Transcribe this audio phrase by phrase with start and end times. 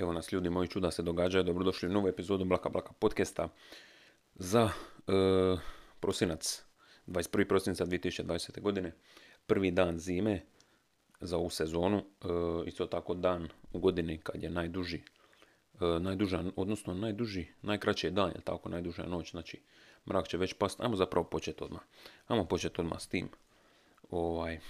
[0.00, 3.48] Evo nas ljudi moji čuda se događaju, dobrodošli u novu epizodu Blaka Blaka podcasta
[4.34, 5.12] za e,
[6.00, 6.62] prosinac,
[7.06, 7.48] 21.
[7.48, 8.60] prosinca 2020.
[8.60, 8.92] godine,
[9.46, 10.42] prvi dan zime
[11.20, 12.26] za ovu sezonu, e,
[12.66, 15.02] isto tako dan u godini kad je najduži,
[15.80, 19.60] e, najduža, odnosno najduži, najkraći je dan, je tako, najduža noć, znači
[20.08, 21.82] mrak će već past, ajmo zapravo početi odmah,
[22.26, 23.28] ajmo početi odmah s tim,
[24.10, 24.60] ovaj,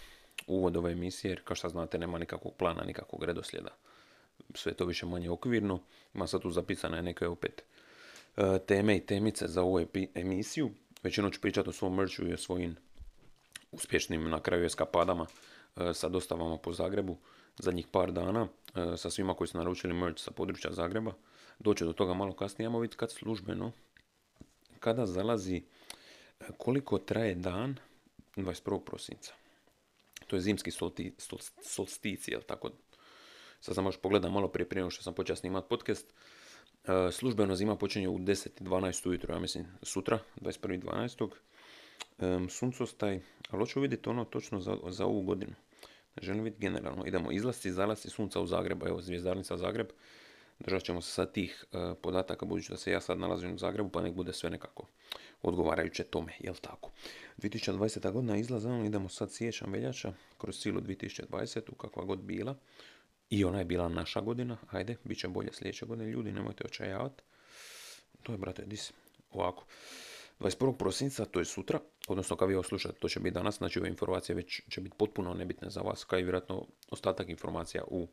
[0.47, 3.77] uvod ove emisije, jer kao što znate nema nikakvog plana, nikakvog redoslijeda
[4.55, 5.81] sve to više manje okvirno.
[6.15, 7.63] Ima sad tu zapisane neke opet
[8.37, 10.71] e, teme i temice za ovu emisiju.
[11.03, 12.77] Većinom ću pričati o svom merchu i o svojim
[13.73, 15.27] uspješnim na kraju eskapadama
[15.77, 17.17] e, sa dostavama po Zagrebu
[17.59, 21.13] zadnjih par dana e, sa svima koji su naručili merch sa područja Zagreba.
[21.59, 22.67] Doće do toga malo kasnije.
[22.67, 23.73] Ajmo vidjeti kad službeno,
[24.79, 25.63] kada zalazi,
[26.57, 27.77] koliko traje dan
[28.37, 28.81] 21.
[28.85, 29.33] prosinca.
[30.27, 30.71] To je zimski
[31.63, 32.71] solstici, jel tako
[33.61, 36.15] Sad sam još pogledam malo prije prije što sam počeo snimati podcast.
[36.85, 41.31] E, službeno zima počinje u 10.12 ujutro, ja mislim sutra, 21.12.
[42.19, 45.53] E, suncostaj, ali hoću vidjeti ono točno za, za ovu godinu.
[46.23, 47.07] Želim vidjeti generalno.
[47.07, 47.69] Idemo izlasci
[48.05, 48.87] i sunca u Zagrebu.
[48.87, 49.87] Evo, zvijezdarnica Zagreb.
[50.59, 53.89] Držat ćemo se sad tih e, podataka, budući da se ja sad nalazim u Zagrebu,
[53.89, 54.87] pa nek bude sve nekako
[55.43, 56.91] odgovarajuće tome, jel tako?
[57.39, 58.13] 2020.
[58.13, 61.61] godina izlaza, idemo sad siječan veljača, kroz cijelu 2020.
[61.77, 62.57] kakva god bila.
[63.31, 67.23] I ona je bila naša godina, ajde, bit će bolje sljedeće godine, ljudi, nemojte očajavati.
[68.23, 68.93] To je, brate, dis.
[69.31, 69.65] Ovako.
[70.41, 70.77] 21.
[70.77, 73.89] prosinca, to je sutra, odnosno kad vi ovo slušate, to će biti danas, znači ove
[73.89, 78.09] informacije već će biti potpuno nebitne za vas, kao i vjerojatno ostatak informacija u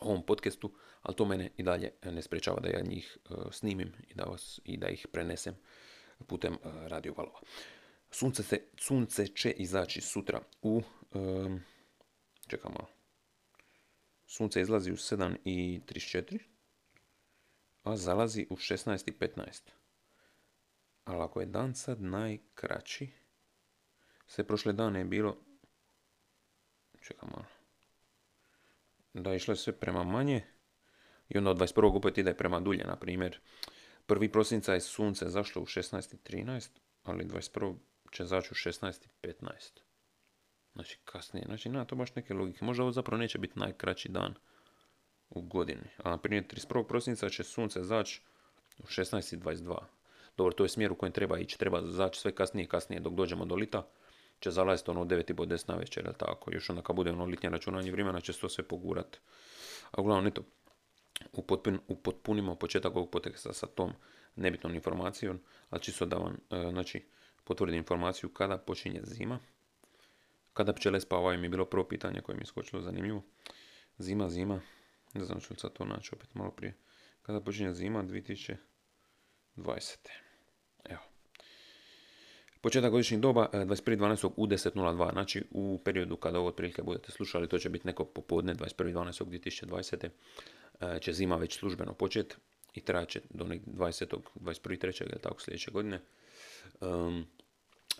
[0.00, 4.14] ovom podcastu, ali to mene i dalje ne sprečava da ja njih uh, snimim i
[4.14, 5.54] da, vas, i da ih prenesem
[6.26, 7.40] putem uh, radio valova.
[8.10, 10.82] Sunce, se, sunce će izaći sutra u...
[11.14, 11.60] Um,
[12.46, 12.95] čekam malo.
[14.26, 16.38] Sunce izlazi u 7.34,
[17.82, 19.60] a zalazi u 16.15.
[21.04, 23.08] Ali ako je dan sad najkraći,
[24.26, 25.36] sve prošle dane je bilo,
[27.00, 27.46] čekam malo,
[29.14, 30.44] da je išlo sve prema manje,
[31.28, 31.96] i onda od 21.
[31.96, 33.40] opet ide prema dulje, na primjer.
[34.06, 36.68] Prvi prosinca je sunce zašlo u 16.13,
[37.02, 37.76] ali 21.
[38.12, 39.85] će zaći u 16.15.
[40.76, 42.64] Znači kasnije, znači nema to baš neke logike.
[42.64, 44.34] Možda ovo zapravo neće biti najkraći dan
[45.30, 45.88] u godini.
[46.04, 46.86] A na primjer 31.
[46.86, 48.22] prosinca će sunce zaći
[48.78, 49.76] u 16.22.
[50.36, 51.58] Dobro, to je smjer u kojem treba ići.
[51.58, 53.86] Treba zaći sve kasnije i kasnije dok dođemo do lita.
[54.40, 56.54] Će zalaziti ono 9.30 10 na večer, tako.
[56.54, 59.16] Još onda kad bude ono litnje računanje vremena će se to sve pogurat.
[59.90, 60.42] A uglavnom, eto,
[61.88, 63.92] upotpunimo početak ovog poteksta sa tom
[64.36, 67.04] nebitnom informacijom, ali čisto da vam, e, znači,
[67.44, 69.38] potvrdim informaciju kada počinje zima.
[70.56, 73.22] Kada pčele spavaju mi je bilo prvo pitanje koje mi je skočilo zanimljivo.
[73.98, 74.60] Zima, zima.
[75.14, 76.74] Ne znam ću sad to naći opet malo prije.
[77.22, 78.56] Kada počinje zima 2020.
[80.84, 81.00] Evo.
[82.60, 84.26] Početak godišnjeg doba 21.12.
[84.26, 85.12] E, u 10.02.
[85.12, 90.08] Znači u periodu kada ovo otprilike budete slušali, to će biti neko popodne 21.12.2020.
[90.80, 92.36] E, će zima već službeno početi
[92.74, 93.60] i traće do 20.
[94.40, 95.02] 21.3.
[95.02, 96.00] ili tako sljedeće godine.
[96.80, 97.26] Um,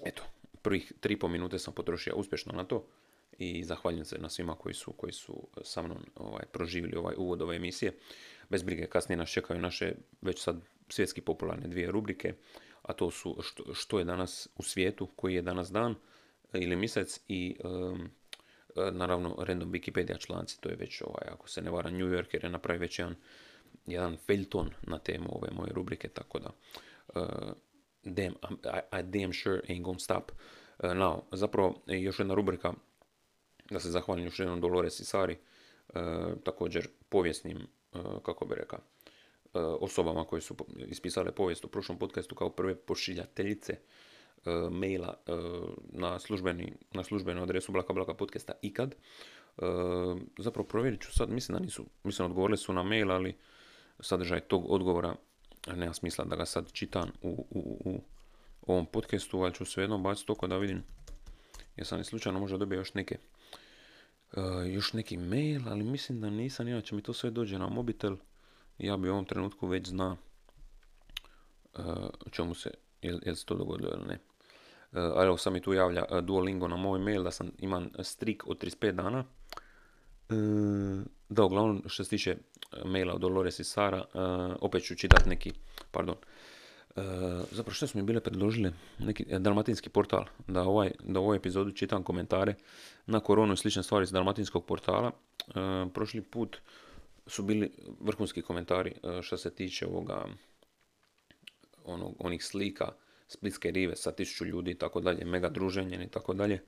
[0.05, 0.23] eto,
[0.67, 2.87] prvih 3,5 minute sam potrošio uspješno na to
[3.39, 7.43] i zahvaljujem se na svima koji su, koji su sa mnom ovaj, proživili ovaj uvod
[7.43, 7.93] ove emisije.
[8.51, 12.35] Bez brige, kasnije nas čekaju naše već sad svjetski popularne dvije rubrike,
[12.83, 15.95] a to su što, što je danas u svijetu, koji je danas dan
[16.53, 18.11] ili mjesec i um,
[18.93, 22.51] naravno random Wikipedia članci, to je već ovaj, ako se ne vara New Yorker je
[22.51, 23.15] napravi već jedan,
[23.87, 26.51] jedan felton na temu ove moje rubrike, tako da
[27.15, 27.53] uh,
[28.07, 28.35] damn,
[28.65, 30.33] I, I damn sure ain't gonna stop
[30.79, 31.21] uh, now.
[31.33, 32.73] Zapravo, još jedna rubrika,
[33.71, 35.37] da se zahvalim još jednom Dolores Isari,
[35.89, 35.95] uh,
[36.45, 38.79] također povijesnim, uh, kako bi rekao,
[39.81, 40.57] osobama koje su
[40.89, 43.79] ispisale povijest u prošlom podcastu kao prve pošiljateljice
[44.71, 45.15] maila
[45.93, 48.95] na, službeni, na službenu adresu Blaka Blaka podcasta ikad.
[50.39, 53.37] Zapravo provjerit ću sad, mislim da nisu, mislim odgovorili su na mail, ali
[54.01, 55.15] sadržaj tog odgovora
[55.75, 58.01] nema smisla da ga sad čitam u, u,
[58.63, 60.83] u ovom podcastu, ali ću svejedno baciti toko da vidim
[61.77, 63.19] jesam li slučajno možda dobio još neke
[64.33, 68.17] uh, još neki mail, ali mislim da nisam, inače mi to sve dođe na mobitel
[68.79, 70.17] ja bi u ovom trenutku već zna
[71.79, 71.85] uh,
[72.31, 72.71] čemu se,
[73.03, 74.19] je, je se to dogodilo ili ne.
[74.93, 78.63] Uh, evo sam mi tu javlja Duolingo na moj mail da sam imam strik od
[78.63, 79.25] 35 dana.
[81.29, 82.37] Da, uglavnom što se tiče
[82.85, 85.53] maila od Dolores i Sara, uh, opet ću čitati neki,
[85.91, 87.03] pardon, uh,
[87.51, 91.37] zapravo što su mi bile predložile, neki e, dalmatinski portal, da, ovaj, da u ovoj
[91.37, 92.55] epizodu čitam komentare
[93.07, 95.11] na koronu i slične stvari iz dalmatinskog portala.
[95.95, 96.57] prošli put
[97.27, 100.27] su bili vrhunski komentari e, što se tiče ovoga,
[101.85, 102.93] onog, onih slika
[103.29, 106.61] Splitske rive sa tisuću ljudi i tako dalje, mega druženje i tako dalje.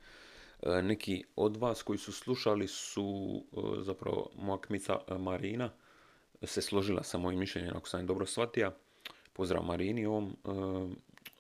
[0.63, 5.71] E, neki od vas koji su slušali su e, zapravo moja kmica Marina
[6.43, 8.73] se složila sa mojim mišljenjem, ako sam dobro shvatio.
[9.33, 10.37] Pozdrav Marini ovom,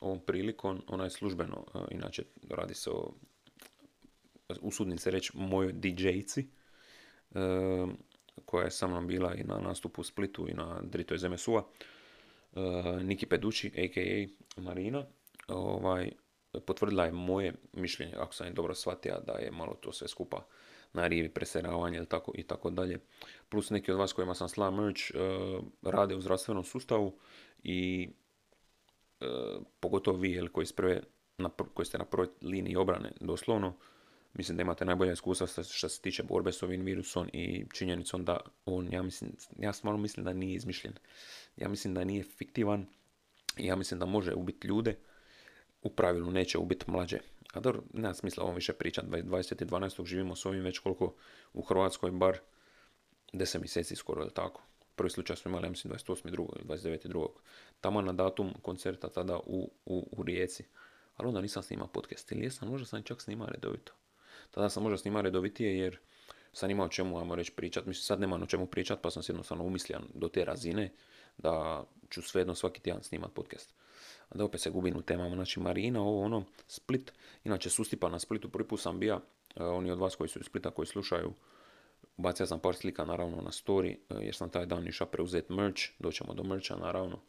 [0.00, 3.12] ovom prilikom, ona je službeno, inače radi se o,
[4.60, 6.48] usudim se reći, mojoj DJ-ci,
[8.44, 11.62] koja je sa mnom bila i na nastupu u Splitu i na Drito iz MSU-a,
[13.02, 14.60] Niki Pedući, a.k.a.
[14.60, 15.06] Marina,
[15.48, 16.10] ovaj,
[16.60, 20.46] potvrdila je moje mišljenje, ako sam je dobro shvatio, da je malo to sve skupa
[20.92, 22.98] na rivi preseravanje tako, i tako dalje.
[23.48, 25.02] Plus neki od vas kojima sam slao merch
[25.82, 27.18] rade u zdravstvenom sustavu
[27.62, 28.08] i
[29.80, 30.66] pogotovo vi koji,
[31.38, 33.74] na, koji ste na prvoj liniji obrane doslovno,
[34.34, 38.40] mislim da imate najbolja iskustva što se tiče borbe s ovim virusom i činjenicom da
[38.64, 40.94] on, ja mislim, ja stvarno mislim da nije izmišljen.
[41.56, 42.86] Ja mislim da nije fiktivan
[43.58, 44.96] ja mislim da može ubiti ljude,
[45.82, 47.18] u pravilu neće ubiti mlađe.
[47.52, 50.04] A dobro, nema smisla ovom više pričati, 20.12.
[50.04, 51.14] živimo s ovim već koliko
[51.52, 52.38] u Hrvatskoj, bar
[53.32, 54.62] 10 mjeseci skoro, je tako?
[54.96, 56.30] Prvi slučaj smo imali, ja mislim, 28.2.
[56.30, 57.26] ili 29.2.
[57.80, 60.64] Tamo na datum koncerta tada u, u, u Rijeci.
[61.16, 62.32] Ali onda nisam snimao podcast.
[62.32, 63.92] Ili jesam, možda sam čak snimao redovito.
[64.50, 65.98] Tada sam možda snimao redovitije jer
[66.52, 67.86] sam imao o čemu, ajmo reći, pričat.
[67.86, 70.92] Mislim, sad nema o čemu pričat, pa sam se jednostavno umislio do te razine
[71.38, 73.74] da ću svejedno svaki tjedan snimat podcast.
[74.34, 75.34] Da opet se gubim u temama.
[75.34, 77.12] Znači, Marina, ovo ono, Split.
[77.44, 78.48] Inače, sustipa na Splitu.
[78.48, 79.20] Prvi put sam bija,
[79.56, 81.32] e, oni od vas koji su iz Splita, koji slušaju,
[82.16, 85.82] bacio sam par slika naravno na story, e, jer sam taj dan išao preuzeti merch,
[85.98, 87.20] doćemo do mercha naravno.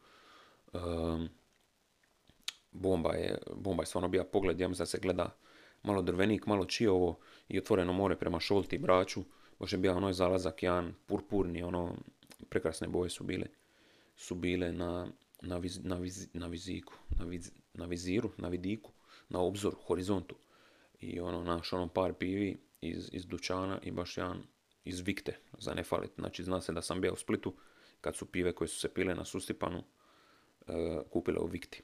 [2.72, 5.36] bomba je, bomba je stvarno bija pogled, ja mislim da se gleda
[5.84, 9.24] malo drvenik, malo čijovo i otvoreno more prema Šolti i Braću.
[9.60, 11.96] Baš je bio onoj zalazak, jedan purpurni, ono,
[12.50, 13.48] prekrasne boje su bile,
[14.16, 15.08] su bile na,
[15.42, 16.00] na, viz, na,
[16.34, 17.26] na viziku, na,
[17.74, 18.92] na viziru, na vidiku,
[19.30, 20.36] na obzoru, horizontu.
[21.00, 24.44] I ono, naš ono par pivi iz, iz dućana i baš jedan
[24.86, 26.12] iz Vikte, za ne falit.
[26.18, 27.54] Znači, zna se da sam bio u Splitu,
[28.02, 30.76] kad su pive koje su se pile na Sustipanu, uh,
[31.10, 31.84] kupile u Vikti.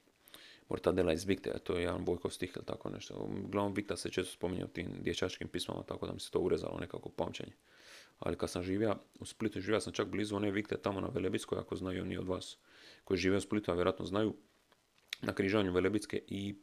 [0.69, 3.29] Mortadela iz Vikta, to je jedan Bojkov stih ili tako nešto.
[3.45, 6.79] Uglavnom Vikta se često spominje u tim dječačkim pismama, tako da mi se to urezalo
[6.79, 7.53] nekako pamćenje.
[8.19, 11.59] Ali kad sam živio u Splitu, živio sam čak blizu one Vikte tamo na Velebitskoj,
[11.59, 12.57] ako znaju oni od vas
[13.05, 14.35] koji žive u Splitu, a vjerojatno znaju,
[15.21, 16.55] na križanju Velebitske i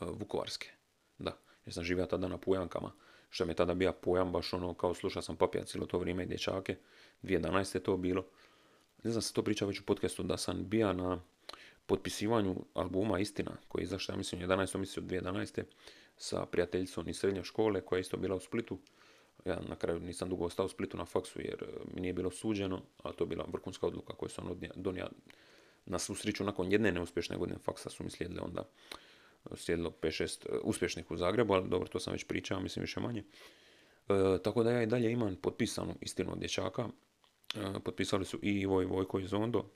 [0.00, 0.70] e, Vukovarske.
[1.18, 2.92] Da, jer sam živio tada na Pujankama,
[3.30, 6.22] što mi je tada bio pojam, baš ono, kao slušao sam papija cijelo to vrijeme
[6.22, 6.76] i dječake,
[7.22, 7.74] 2011.
[7.74, 8.26] je to bilo.
[9.04, 11.20] Ne znam se to priča već u podcastu, da sam bio na
[11.86, 14.78] potpisivanju albuma Istina, koji je izašao, ja mislim, 11.
[14.78, 15.62] mjesecu 2011.
[16.16, 18.78] sa prijateljicom iz srednje škole, koja je isto bila u Splitu.
[19.44, 22.30] Ja na kraju nisam dugo ostao u Splitu na faksu jer e, mi nije bilo
[22.30, 25.08] suđeno, ali to je bila vrhunska odluka koju sam donio
[25.86, 28.68] na susreću nakon jedne neuspješne godine faksa su mi slijedile onda
[29.50, 33.00] e, slijedilo 5-6 e, uspješnih u Zagrebu, ali dobro, to sam već pričao, mislim više
[33.00, 33.24] manje.
[34.44, 36.88] tako da ja i dalje imam potpisanu istinu od dječaka.
[37.84, 39.70] potpisali su i Ivo i Vojko iz Ondo,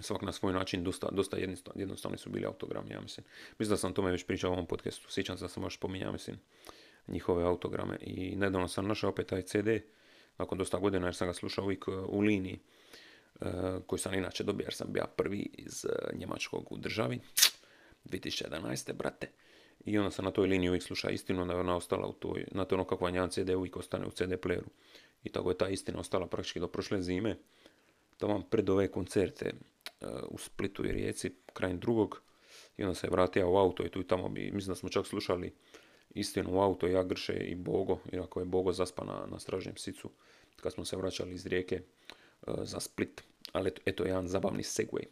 [0.00, 1.36] svak na svoj način, dosta, dosta
[1.74, 3.26] jednostavni su bili autogrami, ja mislim.
[3.58, 6.12] Mislim da sam tome već pričao u ovom podcastu, sjećam se da sam baš spominjao,
[6.12, 6.38] mislim,
[7.08, 7.96] njihove autograme.
[8.00, 9.68] I nedavno sam našao opet taj CD,
[10.38, 12.58] nakon dosta godina jer sam ga slušao uvijek uh, u liniji,
[13.42, 17.20] uh, koji sam inače dobio jer sam bio prvi iz uh, Njemačkog u državi,
[18.04, 18.92] 2011.
[18.92, 19.28] brate.
[19.84, 22.44] I onda sam na toj liniji uvijek slušao istinu, onda je ona ostala u toj,
[22.50, 24.68] na to ono kako jedan CD uvijek ostane u CD playeru.
[25.24, 27.36] I tako je ta istina ostala praktički do prošle zime.
[28.20, 29.52] vam pred ove koncerte
[30.28, 32.22] u Splitu i Rijeci krajem drugog
[32.76, 34.88] i onda se je vratio u auto i tu i tamo bi, mislim da smo
[34.88, 35.54] čak slušali
[36.10, 40.10] istinu u auto, ja Grše i Bogo, iako je Bogo zaspa na, na stražnjem sicu
[40.56, 41.80] kad smo se vraćali iz Rijeke
[42.46, 43.22] za Split.
[43.52, 45.04] Ali eto, eto jedan zabavni segway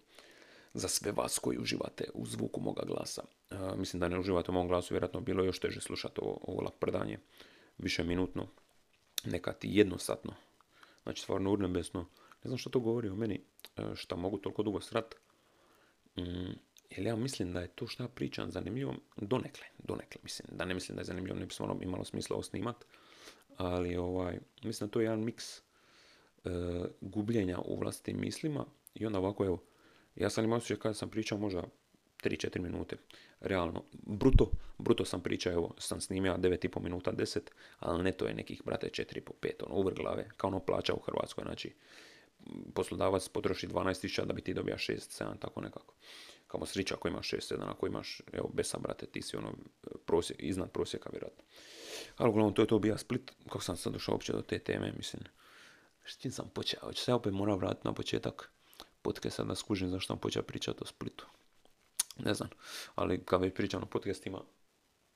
[0.74, 3.22] za sve vas koji uživate u zvuku moga glasa.
[3.50, 6.62] Uh, mislim da ne uživate u mom glasu, vjerojatno bilo još teže slušati ovo, ovo
[6.62, 7.18] laprdanje
[7.78, 8.46] više minutno,
[9.24, 10.34] nekad jednosatno.
[11.02, 12.00] Znači stvarno urnebesno.
[12.44, 13.40] Ne znam što to govori o meni,
[13.76, 15.14] e, što mogu toliko dugo srat.
[16.16, 16.52] Mm,
[16.90, 20.48] jer ja mislim da je to što ja pričam zanimljivo, donekle, donekle mislim.
[20.52, 22.76] Da ne mislim da je zanimljivo, ne bi stvarno imalo smisla ovo snimat.
[23.56, 25.62] Ali ovaj, mislim da to je jedan miks e,
[27.00, 28.64] gubljenja u vlastitim mislima.
[28.94, 29.62] I onda ovako, evo,
[30.16, 31.62] ja sam imao osjećaj kada sam pričao možda
[32.22, 32.96] 3-4 minute.
[33.40, 37.40] Realno, bruto, bruto sam pričao, evo, sam snimio 9,5 minuta, 10,
[37.78, 41.44] ali neto je nekih, brate, 4,5, 5, ono, uvr glave, kao ono plaća u Hrvatskoj,
[41.44, 41.74] znači,
[42.74, 45.94] poslodavac potroši 12.000 da bi ti dobija 6, 7, tako nekako.
[46.46, 49.52] Kamo srića ako imaš 6, 7, ako imaš, evo, besa, brate, ti si ono,
[50.06, 51.44] prosjek, iznad prosjeka, vjerojatno.
[52.16, 54.92] Ali uglavnom, to je to bija Split, kako sam sad došao uopće do te teme,
[54.96, 55.22] mislim,
[56.10, 56.80] s čim sam počeo?
[56.82, 58.50] Hoće se opet mora vratiti na početak
[59.02, 61.26] podcasta da skužim zašto sam počeo pričati o Splitu.
[62.18, 62.48] Ne znam,
[62.94, 64.40] ali kad već pričam o podcastima,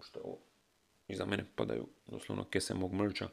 [0.01, 0.39] što je ovo,
[1.09, 3.29] iza mene padaju doslovno kese mog mrča.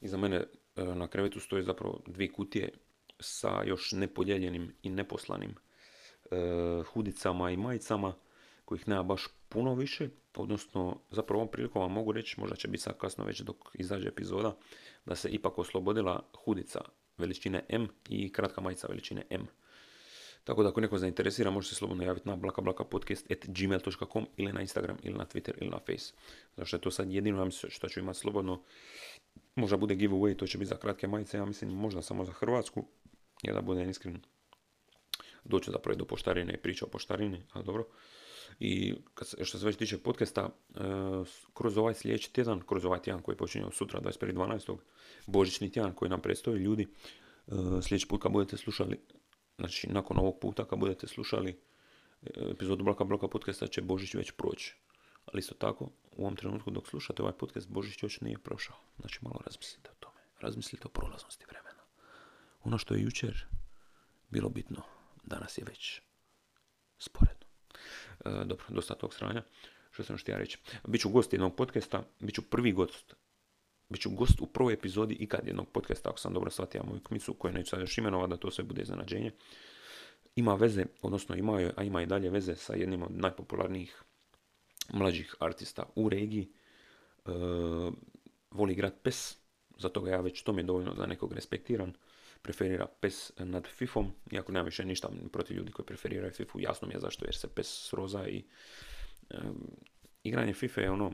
[0.00, 2.72] Iza mene e, na krevetu stoje zapravo dvije kutije
[3.20, 5.54] sa još nepodijeljenim i neposlanim
[6.30, 6.36] e,
[6.92, 8.14] hudicama i majicama
[8.64, 12.82] kojih nema baš puno više, odnosno zapravo ovom prilikom vam mogu reći, možda će biti
[12.82, 14.56] sad kasno već dok izađe epizoda,
[15.06, 16.80] da se ipak oslobodila hudica
[17.18, 19.46] veličine M i kratka majica veličine M.
[20.44, 25.18] Tako da ako neko zainteresira, može se slobodno javiti na blakablakapodcast.gmail.com ili na Instagram, ili
[25.18, 26.12] na Twitter, ili na Face.
[26.56, 28.62] Zašto je to sad jedino, ja mislim što ću imati slobodno.
[29.54, 32.84] Možda bude giveaway, to će biti za kratke majice, ja mislim možda samo za Hrvatsku.
[33.42, 34.20] Ja da budem iskren,
[35.44, 37.86] doću zapravo do poštarine i priča o poštarini, ali dobro.
[38.60, 38.94] I
[39.42, 40.78] što se već tiče podcasta, e,
[41.54, 44.76] kroz ovaj sljedeći tjedan, kroz ovaj tjedan koji počinje sutra 21.12.
[45.26, 46.88] Božićni tjedan koji nam predstoji ljudi,
[47.46, 49.00] e, sljedeći put kad budete slušali,
[49.58, 54.30] znači nakon ovog puta kad budete slušali e, epizodu Bloka Bloka podcasta će Božić već
[54.30, 54.76] proći.
[55.26, 58.76] Ali isto tako, u ovom trenutku dok slušate ovaj podcast, Božić još nije prošao.
[58.98, 60.20] Znači malo razmislite o tome.
[60.40, 61.82] Razmislite o prolaznosti vremena.
[62.64, 63.46] Ono što je jučer
[64.30, 64.82] bilo bitno,
[65.24, 66.00] danas je već
[66.98, 67.41] sporedno.
[68.24, 69.42] E, dobro, dosta tog sranja.
[69.90, 70.58] Što sam htio reći?
[70.86, 73.14] Biću gost jednog podcasta, bit ću prvi gost
[73.92, 77.52] Biću gost u prvoj epizodi ikad jednog podcasta, ako sam dobro shvatio moju kmicu, koju
[77.52, 79.30] neću sad još imenovat, da to sve bude iznenađenje.
[80.36, 84.02] Ima veze, odnosno imao je, a ima i dalje veze sa jednim od najpopularnijih
[84.92, 86.48] mlađih artista u regiji.
[87.26, 87.30] E,
[88.50, 89.36] voli igrat PES,
[89.78, 91.92] zato ga ja već to mi je dovoljno da nekog respektiram.
[92.42, 96.94] Preferira PES nad FIFom, iako nema više ništa protiv ljudi koji preferiraju FIFU, jasno mi
[96.94, 98.44] je zašto, jer se PES sroza i
[100.22, 101.12] igranje FIFA je ono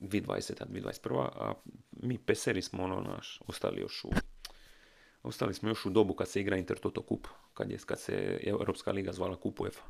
[0.00, 0.64] 2020.
[0.68, 1.28] 2021.
[1.32, 1.54] a
[1.90, 4.10] mi peseri smo ono naš, ostali još u
[5.24, 8.92] Ostali smo još u dobu kad se igra Intertoto kup, kad, je, kad se Europska
[8.92, 9.82] liga zvala kup UEFA.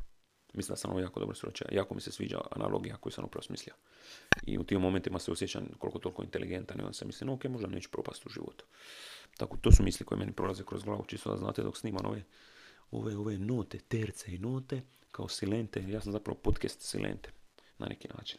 [0.53, 1.67] Mislim da sam ovo jako dobro sročio.
[1.73, 3.75] Jako mi se sviđa analogija koju sam upravo smislio.
[4.47, 7.69] I u tim momentima se osjećam koliko toliko inteligentan i onda se mislim, ok, možda
[7.69, 8.65] neću propast u životu.
[9.37, 12.23] Tako, to su misli koje meni prolaze kroz glavu, čisto da znate dok snimam ove,
[12.91, 15.85] ove, ove note, terce i note, kao silente.
[15.89, 17.31] Ja sam zapravo podcast silente,
[17.79, 18.39] na neki način.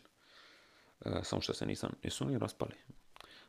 [1.06, 2.74] E, samo što se nisam, jesu oni raspali?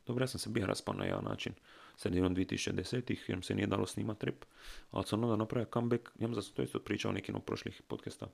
[0.07, 1.53] Dobro, ja sam se bio raspao na jedan način
[1.97, 4.45] sredinom 2010-ih jer se nije dalo snimat rep,
[4.91, 8.26] ali sam onda napravio comeback, ja sam to isto pričao nekim od prošlih podcasta,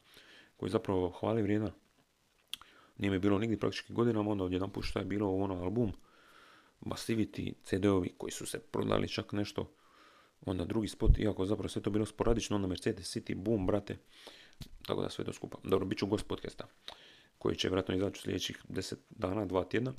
[0.57, 1.71] koji zapravo hvali vrijedan.
[2.99, 5.93] Nije mi bilo nigdje praktički godinama, onda odjedan put što je bilo ono album,
[6.83, 9.73] Massivity, CD-ovi koji su se prodali čak nešto,
[10.41, 13.97] onda drugi spot, iako zapravo sve to bilo sporadično, onda Mercedes City, boom, brate,
[14.87, 15.59] tako da sve to skupa.
[15.65, 16.67] Dobro, bit ću gost podcasta
[17.39, 19.93] koji će vjerojatno izaći u sljedećih 10 dana, dva tjedna.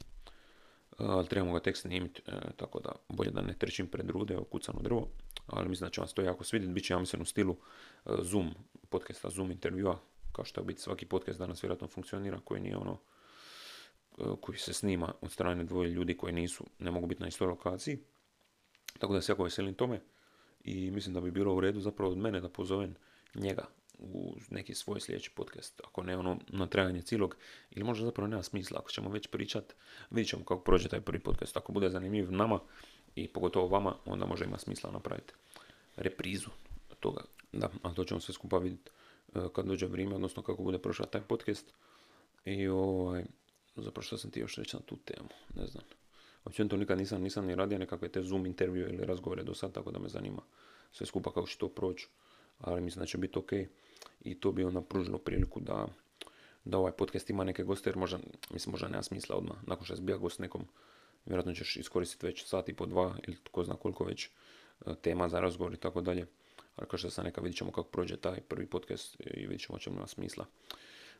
[0.97, 4.81] Ali trebamo ga tek snimiti, e, tako da bolje da ne trčim pred rude kucano
[4.81, 5.07] drvo.
[5.47, 6.73] Ali mislim da će vam to jako svidjeti.
[6.73, 7.57] Biće ja mislim u stilu
[8.05, 8.53] e, Zoom
[8.89, 9.99] podcasta, Zoom intervjua,
[10.31, 12.97] kao što biti svaki podcast danas vjerojatno funkcionira, koji nije ono e,
[14.41, 17.99] koji se snima od strane dvoje ljudi koji nisu, ne mogu biti na istoj lokaciji.
[18.99, 20.01] Tako da se jako veselim tome
[20.63, 22.95] i mislim da bi bilo u redu zapravo od mene da pozovem
[23.35, 23.65] njega
[23.99, 27.35] u neki svoj sljedeći podcast, ako ne ono na trajanje cijelog,
[27.71, 29.73] ili možda zapravo nema smisla, ako ćemo već pričat,
[30.09, 32.59] vidjet ćemo kako prođe taj prvi podcast, ako bude zanimljiv nama
[33.15, 35.33] i pogotovo vama, onda može ima smisla napraviti
[35.95, 36.49] reprizu
[36.99, 38.91] toga, da, ali to ćemo sve skupa vidjeti
[39.35, 41.73] e, kad dođe vrijeme, odnosno kako bude prošao taj podcast.
[42.45, 43.23] I ovaj,
[43.75, 45.83] zapravo što sam ti još reći na tu temu, ne znam.
[46.69, 49.91] to nikad nisam, nisam ni radio nekakve te Zoom intervjue ili razgovore do sad, tako
[49.91, 50.41] da me zanima
[50.91, 52.07] sve skupa kako će to proći,
[52.59, 53.51] ali mislim da će biti ok
[54.21, 55.87] i to bi onda pružilo priliku da,
[56.63, 58.19] da ovaj podcast ima neke goste, jer možda,
[58.51, 60.65] mislim, možda nema smisla odmah, nakon što bio gost nekom,
[61.25, 64.29] vjerojatno ćeš iskoristiti već sat i po dva ili tko zna koliko već e,
[65.01, 66.27] tema za razgovor i tako dalje.
[66.75, 69.79] Ali kao što sam neka vidit ćemo kako prođe taj prvi podcast i vidit ćemo
[69.79, 70.45] će ima smisla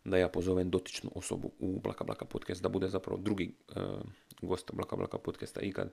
[0.04, 4.02] da ja pozovem dotičnu osobu u Blaka Blaka podcast, da bude zapravo drugi uh,
[4.42, 5.92] gost Blaka Blaka podcasta ikad.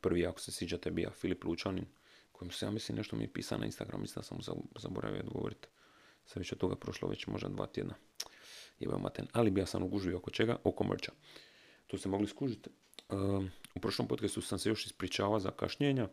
[0.00, 1.86] Prvi, ako se sviđate, bija Filip Lučanin,
[2.32, 4.38] kojem se ja mislim nešto mi je pisao na Instagram, mislim da sam
[4.76, 5.68] zaboravio odgovoriti.
[6.26, 7.94] Sad već od toga prošlo već možda dva tjedna.
[8.80, 9.26] Jebao maten.
[9.32, 10.56] Ali bi ja sam ugužio oko čega?
[10.64, 11.12] Oko mrča.
[11.86, 12.70] Tu ste mogli skužiti.
[13.10, 16.08] Ehm, u prošlom podcastu sam se još ispričavao za kašnjenja.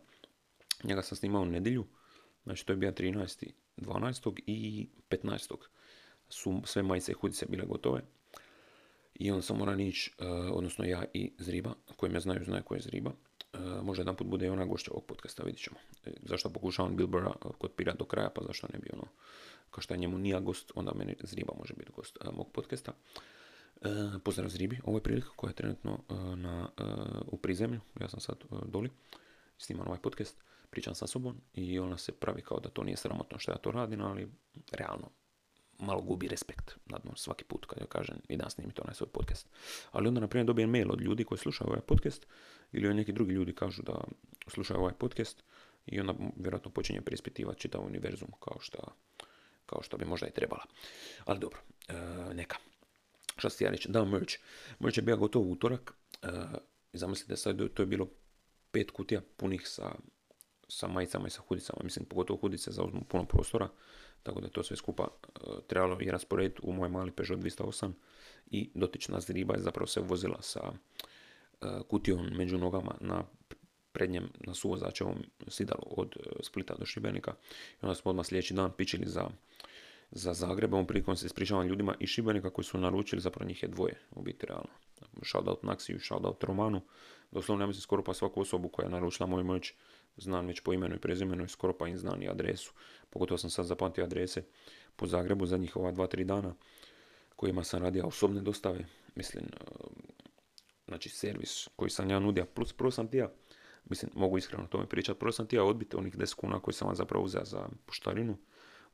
[0.84, 1.86] Njega sam snimao u nedjelju.
[2.42, 3.50] Znači to je bio 13.
[3.76, 4.40] 12.
[4.46, 5.56] i 15.
[6.30, 8.02] Su sve majice i hudice bile gotove.
[9.14, 12.74] I on sam moram ići, eh, odnosno ja i Zriba, koji me znaju, znaju ko
[12.74, 13.10] je Zriba.
[13.52, 15.76] Eh, možda jedan put bude i ona gošća ovog podcasta, vidit ćemo.
[16.04, 19.04] E, zašto pokušavam Bilbora kod Pira do kraja, pa zašto ne bi ono
[19.70, 22.92] kao što je njemu nije gost, onda meni Zriba može biti gost mog podcasta.
[24.24, 25.98] Pozdrav Zribi, ovo je prilika koja je trenutno
[26.36, 26.68] na,
[27.26, 28.90] u prizemlju, ja sam sad doli,
[29.58, 30.36] snimam ovaj podcast.
[30.70, 33.70] pričam sa sobom i ona se pravi kao da to nije sramotno što ja to
[33.70, 34.28] radim, ali
[34.72, 35.10] realno
[35.80, 39.48] malo gubi respekt nadno svaki put kad ja kažem i da snimite onaj svoj podcast.
[39.90, 42.26] Ali onda, na primjer, dobijem mail od ljudi koji slušaju ovaj podcast
[42.72, 44.04] ili od neki drugi ljudi kažu da
[44.46, 45.42] slušaju ovaj podcast
[45.86, 48.78] i onda vjerojatno počinje preispitivati čitav univerzum kao što,
[49.66, 50.64] kao što bi možda i trebala.
[51.24, 51.58] Ali dobro,
[51.88, 51.94] e,
[52.34, 52.56] neka.
[53.36, 53.88] Šta ti ja reći?
[53.88, 54.34] Da, merch.
[54.78, 55.94] Merch je bio gotov utorak.
[56.22, 56.28] E,
[56.92, 58.08] zamislite sad, to je bilo
[58.70, 59.94] pet kutija punih sa,
[60.68, 61.80] sa majicama i sa hudicama.
[61.84, 63.68] Mislim, pogotovo hudice zauzmu puno prostora.
[64.22, 67.92] Tako da to sve skupa e, trebalo i rasporediti u moj mali Peugeot 208
[68.50, 70.72] i dotična zriba je zapravo se vozila sa
[71.60, 73.24] e, kutijom među nogama na
[73.92, 75.16] prednjem na suvozačevom
[75.48, 77.34] sidalu od e, Splita do Šibenika.
[77.72, 79.28] I onda smo odmah sljedeći dan pičili za,
[80.10, 80.74] za Zagreb.
[80.74, 84.22] Ovom prilikom se ispričavam ljudima iz Šibenika koji su naručili, zapravo njih je dvoje u
[84.22, 84.70] biti realno.
[85.22, 86.80] Shoutout Naksiju, shoutout Romanu.
[87.30, 89.72] Doslovno ja mislim skoro pa svaku osobu koja je naručila moj moć
[90.20, 92.72] znam već po imenu i prezimenu i skoro pa im znam i adresu.
[93.10, 94.42] Pogotovo sam sad zapamtio adrese
[94.96, 96.54] po Zagrebu zadnjih ova dva, tri dana
[97.36, 98.86] kojima sam radio osobne dostave.
[99.14, 99.56] Mislim, e,
[100.88, 102.46] znači servis koji sam ja nudio.
[102.54, 103.30] Plus prvo sam tija,
[103.84, 106.88] mislim, mogu iskreno o tome pričati, prvo sam tija odbiti onih 10 kuna koji sam
[106.88, 108.36] vam zapravo uzeo za poštarinu,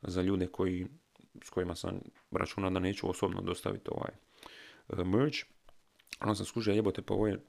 [0.01, 0.87] za ljude koji,
[1.43, 1.99] s kojima sam
[2.31, 4.11] računao da neću osobno dostaviti ovaj
[4.87, 5.39] uh, merch.
[6.19, 7.39] Onda sam skužio jebote pa ovo je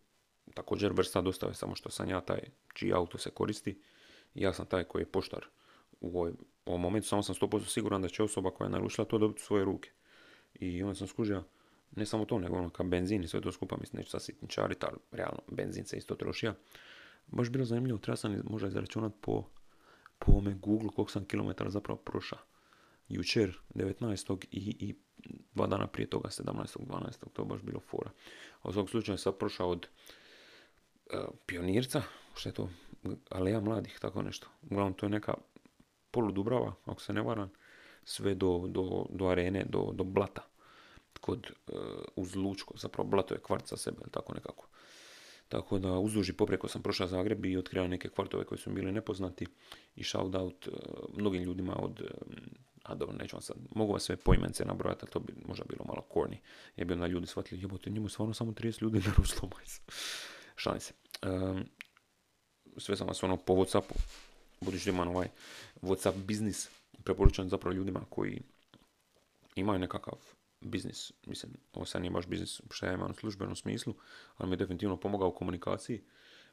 [0.55, 2.41] također vrsta dostave, samo što sam ja taj
[2.75, 3.81] čiji auto se koristi.
[4.35, 5.47] Ja sam taj koji je poštar
[6.01, 6.27] u
[6.67, 9.47] ovom momentu, samo sam 100% siguran da će osoba koja je naručila to dobiti u
[9.47, 9.91] svoje ruke.
[10.55, 11.45] I onda sam skužio,
[11.97, 14.87] ne samo to, nego ono kao benzin i sve to skupa, mislim, neću sad sitničariti,
[14.87, 16.55] ali realno, benzin se isto trošija.
[17.27, 19.45] Baš bilo zanimljivo, treba sam možda izračunati po,
[20.19, 22.39] po ome Google koliko sam kilometara zapravo prošao.
[23.09, 24.45] Jučer, 19.
[24.51, 24.95] i, i
[25.55, 26.79] dva dana prije toga, 17.
[26.79, 27.29] 12.
[27.33, 28.11] to je baš bilo fora.
[28.63, 29.89] A u svakom slučaju sam prošao od
[31.47, 32.03] pionirca,
[32.35, 32.69] što je to,
[33.31, 34.49] aleja mladih, tako nešto.
[34.63, 35.35] Uglavnom, to je neka
[36.11, 37.51] polu Dubrava, ako se ne varam,
[38.05, 40.43] sve do, do, do arene, do, do blata.
[41.21, 41.79] Kod, uh,
[42.17, 44.67] uz Lučko, zapravo blato je kvart za sebe, tako nekako.
[45.49, 49.47] Tako da uzduži popreko sam prošao Zagreb i otkrio neke kvartove koji su bili nepoznati
[49.97, 50.75] i shout out uh,
[51.17, 52.37] mnogim ljudima od, um,
[52.83, 55.85] a dobro, neću vam sad, mogu vas sve poimence nabrojati, ali to bi možda bilo
[55.85, 56.37] malo corny.
[56.77, 59.51] Je bi onda ljudi shvatili, jebote, njemu stvarno samo 30 ljudi na Ruslo
[60.59, 60.93] Šalim se.
[62.77, 63.95] Sve sam vas ono po Whatsappu,
[64.61, 65.29] budući da imam ovaj
[65.83, 66.69] Whatsapp biznis,
[67.05, 68.43] preporučujem zapravo ljudima koji
[69.55, 70.19] imaju nekakav
[70.61, 73.95] biznis, mislim, ovo sad nije baš biznis što ja imam u službenom smislu,
[74.37, 76.03] ali mi je definitivno pomogao u komunikaciji.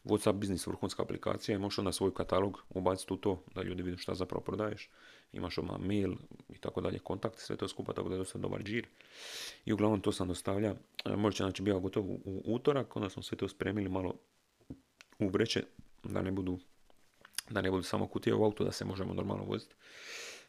[0.05, 3.97] Whatsapp biznis vrhunska aplikacija i možeš onda svoj katalog ubaciti u to da ljudi vide
[3.97, 4.89] šta zapravo prodaješ.
[5.33, 6.13] Imaš onda mail
[6.49, 8.87] i tako dalje, kontakt, sve to skupa, tako da je dosta dobar džir.
[9.65, 10.75] I uglavnom to sam dostavlja.
[11.05, 14.15] E, možda znači bio gotovo u utorak, onda smo sve to spremili malo
[15.19, 15.63] u vreće
[16.03, 16.59] da ne budu
[17.49, 19.75] da ne budu samo kutije u auto, da se možemo normalno voziti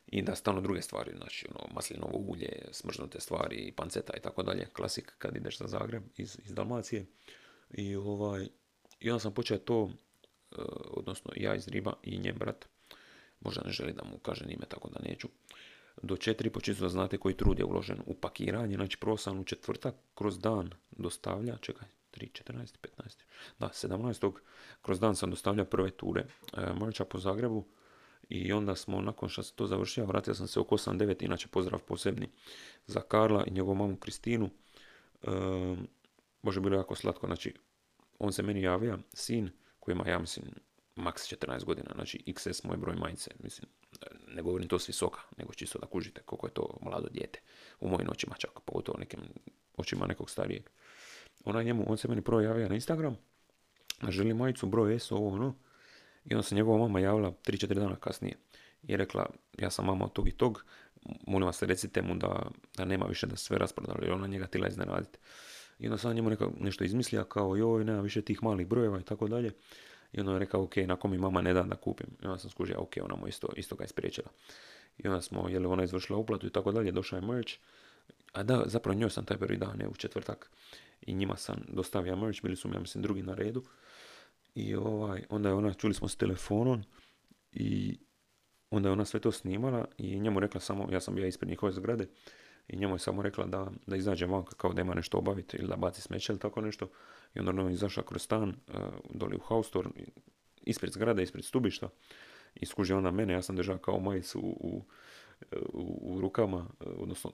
[0.07, 4.67] i da stalno druge stvari, znači ono, maslinovo ulje, smrznute stvari, panceta i tako dalje,
[4.73, 7.07] klasik kad ideš za Zagreb iz, iz Dalmacije.
[7.71, 8.49] I ovaj,
[9.01, 9.91] i onda sam počeo to,
[10.53, 12.69] e, odnosno ja iz Riba i njen brat,
[13.41, 15.29] možda ne želi da mu kaže ime, tako da neću,
[16.03, 19.45] do četiri, počisto da znate koji trud je uložen u pakiranje, znači prvo sam u
[19.45, 23.23] četvrtak kroz dan dostavlja, čekaj, 3, 14, 15,
[23.59, 24.33] da, 17.
[24.83, 26.25] kroz dan sam dostavlja prve ture
[27.01, 27.65] e, po Zagrebu
[28.29, 31.81] i onda smo, nakon što se to završio, vratio sam se oko 8-9, inače pozdrav
[31.81, 32.29] posebni
[32.87, 34.51] za Karla i njegovu mamu Kristinu.
[35.23, 35.29] E,
[36.43, 37.55] može bilo jako slatko, znači
[38.19, 39.51] on se meni javija, sin
[39.81, 40.47] koji ima, ja mislim,
[40.97, 43.71] maks 14 godina, znači XS moj broj majice, mislim,
[44.29, 47.41] ne govorim to s visoka, nego čisto da kužite koliko je to mlado dijete,
[47.81, 49.21] u mojim očima čak, pogotovo nekim
[49.77, 50.71] očima nekog starijeg.
[51.45, 53.17] Ona njemu, on se meni prvo javio na Instagram,
[54.01, 55.55] a želi majicu, broj S, ovo ono,
[56.25, 58.37] i onda se njegova mama javila 3-4 dana kasnije
[58.83, 60.65] i rekla, ja sam mama od tog i tog,
[61.27, 64.69] molim vas recite mu da, da nema više da sve rasprodali, jer ona njega tila
[64.69, 65.19] iznenaditi.
[65.79, 69.03] I onda sam njemu neka, nešto izmislija kao joj, nema više tih malih brojeva i
[69.03, 69.53] tako dalje.
[70.13, 72.07] I onda je rekao, ok, nakon mi mama ne da da kupim.
[72.23, 74.29] I onda sam skužio, ok, ona mu isto, isto ga ispriječila.
[74.99, 77.53] I onda smo, je ona izvršila uplatu i tako dalje, došao je merch.
[78.33, 80.51] A da, zapravo njoj sam taj prvi dan, u četvrtak.
[81.01, 83.65] I njima sam dostavio merch, bili su mi, ja mislim, drugi na redu.
[84.55, 86.83] I ovaj, onda je ona, čuli smo s telefonom
[87.53, 87.99] i
[88.71, 91.73] onda je ona sve to snimala i njemu rekla samo, ja sam bio ispred njihove
[91.73, 92.07] zgrade,
[92.69, 95.69] i njemu je samo rekla da, da izađe vanka kao da ima nešto obaviti ili
[95.69, 96.89] da baci smeće ili tako nešto.
[97.35, 98.55] I onda on izašao kroz stan, uh,
[99.11, 99.89] doli u haustor,
[100.63, 101.89] ispred zgrade, ispred stubišta
[102.55, 104.83] i skuži onda mene, ja sam držao kao majicu u,
[105.73, 107.33] u, u rukama, uh, odnosno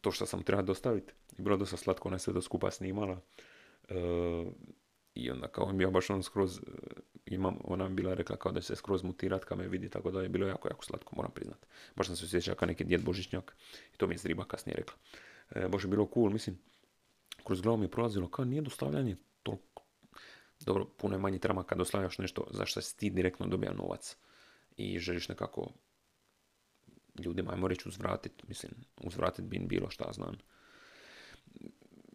[0.00, 1.12] to što sam trebao dostaviti.
[1.38, 3.20] I bilo dosta slatko, ona je sve do skupa snimala.
[3.88, 4.52] Uh,
[5.18, 6.60] I onda kao bio baš on skroz
[7.26, 10.22] imam, ona mi bila rekla kao da se skroz mutirat kad me vidi, tako da
[10.22, 11.66] je bilo jako, jako slatko, moram priznat.
[11.96, 13.56] Baš sam se osjećao kao neki djed Božićnjak
[13.94, 14.96] i to mi je Zriba kasnije rekla.
[15.50, 16.58] E, baš je bilo cool, mislim,
[17.44, 19.84] kroz glavu mi je prolazilo kao nije dostavljanje toliko,
[20.60, 24.16] dobro, puno je manji trama kad dostavljaš nešto za što si ti direktno dobija novac
[24.76, 25.70] i želiš nekako
[27.24, 28.72] ljudima, ajmo reći, uzvratiti, mislim,
[29.04, 30.38] uzvratiti bi bilo šta znam.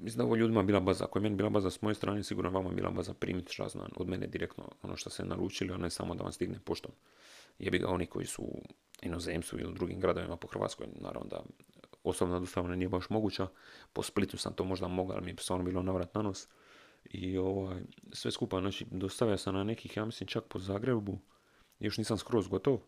[0.03, 2.51] Mislim da ovo ljudima bila baza, ako je meni bila baza s moje strane, sigurno
[2.51, 5.89] vama bila baza primiti šta znam od mene direktno ono što se naručili, a ne
[5.89, 6.91] samo da vam stigne poštom.
[7.59, 8.61] Jebi ga oni koji su u
[9.01, 11.43] inozemstvu ili u drugim gradovima po Hrvatskoj, naravno da
[12.03, 13.47] osobna dostava nije baš moguća.
[13.93, 16.47] Po Splitu sam to možda mogao, ali mi je stvarno bilo navrat na nos.
[17.05, 21.19] I ovaj, sve skupa, znači, dostavio sam na nekih, ja mislim, čak po Zagrebu,
[21.79, 22.79] još nisam skroz gotov,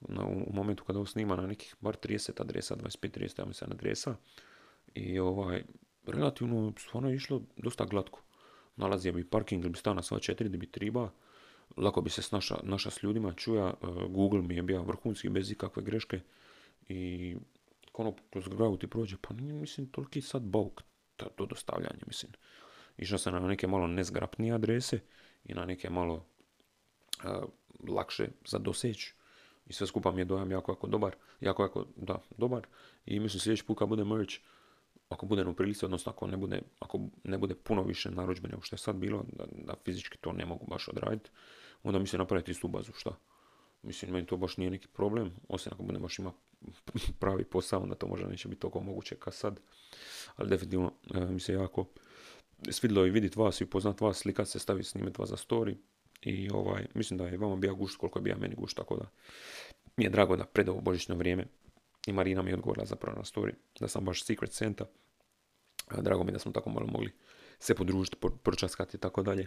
[0.00, 4.16] na, u momentu kada ovo snima na nekih bar 30 adresa, 25-30 ja mislim adresa.
[4.94, 5.64] I ovaj,
[6.10, 8.20] relativno stvarno je išlo dosta glatko.
[8.76, 11.10] Nalazio bi parking ili bi stao na sva četiri gdje bi triba.
[11.76, 13.66] Lako bi se snaša, naša s ljudima čuja.
[13.66, 13.74] E,
[14.08, 16.20] Google mi je bio vrhunski bez ikakve greške.
[16.88, 17.36] I
[17.92, 20.82] ono kroz glavu ti prođe, pa nije, mislim, toliki sad bauk
[21.36, 22.32] to dostavljanje, mislim.
[22.98, 25.00] Išao sam na neke malo nezgrapnije adrese
[25.44, 26.24] i na neke malo
[27.88, 29.12] lakše za doseć.
[29.66, 31.16] I sve skupa mi je dojam jako, jako dobar.
[31.40, 32.66] Jako, jako, da, dobar.
[33.06, 34.34] I mislim sljedeći put kad bude merch,
[35.08, 38.62] ako bude u prilici, odnosno ako ne bude, ako ne bude puno više narudžbe nego
[38.62, 41.30] što je sad bilo, da, da fizički to ne mogu baš odraditi,
[41.82, 43.16] onda mi se napraviti istu bazu, šta?
[43.82, 46.32] Mislim, meni to baš nije neki problem, osim ako bude baš ima
[47.20, 49.60] pravi posao, onda to možda neće biti toliko moguće kao sad.
[50.36, 51.86] Ali definitivno e, mi se jako
[52.70, 55.76] svidilo i vidjeti vas i upoznat vas, slikat se, staviti snimati vas za story.
[56.22, 59.10] I ovaj, mislim da je vama bija gušt koliko je bija meni gušt, tako da
[59.96, 61.46] mi je drago da pred ovo božićno vrijeme
[62.06, 64.84] i Marina mi je odgovorila zapravo na story da sam baš Secret Santa.
[65.98, 67.12] Drago mi da smo tako malo mogli
[67.58, 69.46] se podružiti, pročaskati i tako dalje,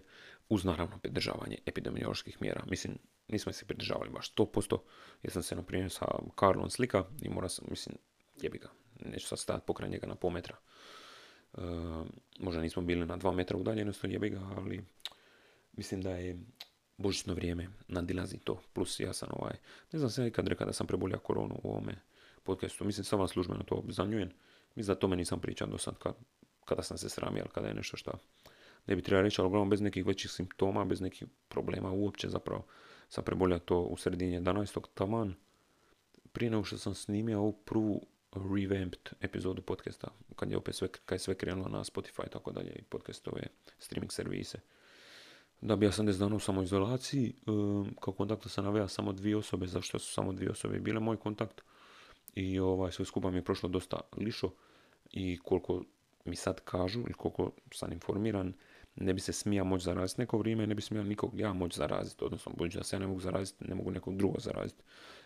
[0.49, 2.63] uz naravno pridržavanje epidemioloških mjera.
[2.69, 4.77] Mislim, nismo se pridržavali baš 100%,
[5.23, 7.95] jer sam se na primjer sa Karlom slika i mora sam, mislim,
[8.41, 8.69] jebi ga,
[9.05, 10.55] neću sad stati pokraj njega na pol metra.
[11.53, 11.61] E,
[12.39, 14.85] možda nismo bili na dva metra udaljenosti, jebi ga, ali
[15.73, 16.39] mislim da je
[16.97, 18.61] božićno vrijeme nadilazi to.
[18.73, 19.55] Plus ja sam ovaj,
[19.91, 21.95] ne znam se ikad rekao da sam prebolio koronu u ovome
[22.43, 22.85] podcastu.
[22.85, 24.29] Mislim, sam vam službeno to obzanjujem.
[24.75, 26.15] Mislim da tome nisam pričao do sad kad,
[26.65, 28.11] kada sam se sramio, kada je nešto što
[28.87, 32.65] ne bi trebalo reći, ali uglavnom bez nekih većih simptoma, bez nekih problema uopće zapravo
[33.09, 34.81] sam prebolio to u sredini 11.
[34.93, 35.35] taman.
[36.31, 38.01] Prije nego što sam snimio ovu prvu
[38.35, 42.71] revamped epizodu podcasta, kad je opet sve, kad je sve krenulo na Spotify tako dalje
[42.71, 43.41] i podcastove,
[43.79, 44.59] streaming servise.
[45.61, 49.67] Da bi ja sam dana u samoizolaciji, um, kao kontakta sam naveo samo dvije osobe,
[49.67, 51.61] zašto su samo dvije osobe bile moj kontakt.
[52.35, 54.51] I ovaj, sve skupa mi je prošlo dosta lišo.
[55.11, 55.83] I koliko
[56.25, 58.53] mi sad kažu ili koliko sam informiran,
[58.95, 62.23] ne bi se smija moći zaraziti neko vrijeme, ne bi smio nikog ja moći zaraziti,
[62.23, 64.83] odnosno budući da se ja ne mogu zaraziti, ne mogu nekog drugog zaraziti.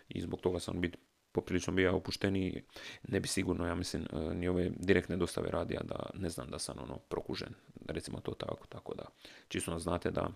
[0.08, 0.98] I zbog toga sam biti
[1.32, 2.62] poprilično bio opušteniji,
[3.08, 6.58] ne bi sigurno, ja mislim, e, ni ove direktne dostave radija da ne znam da
[6.58, 7.54] sam ono prokužen,
[7.88, 9.04] recimo to tako, tako da.
[9.48, 10.30] Čisto znate da,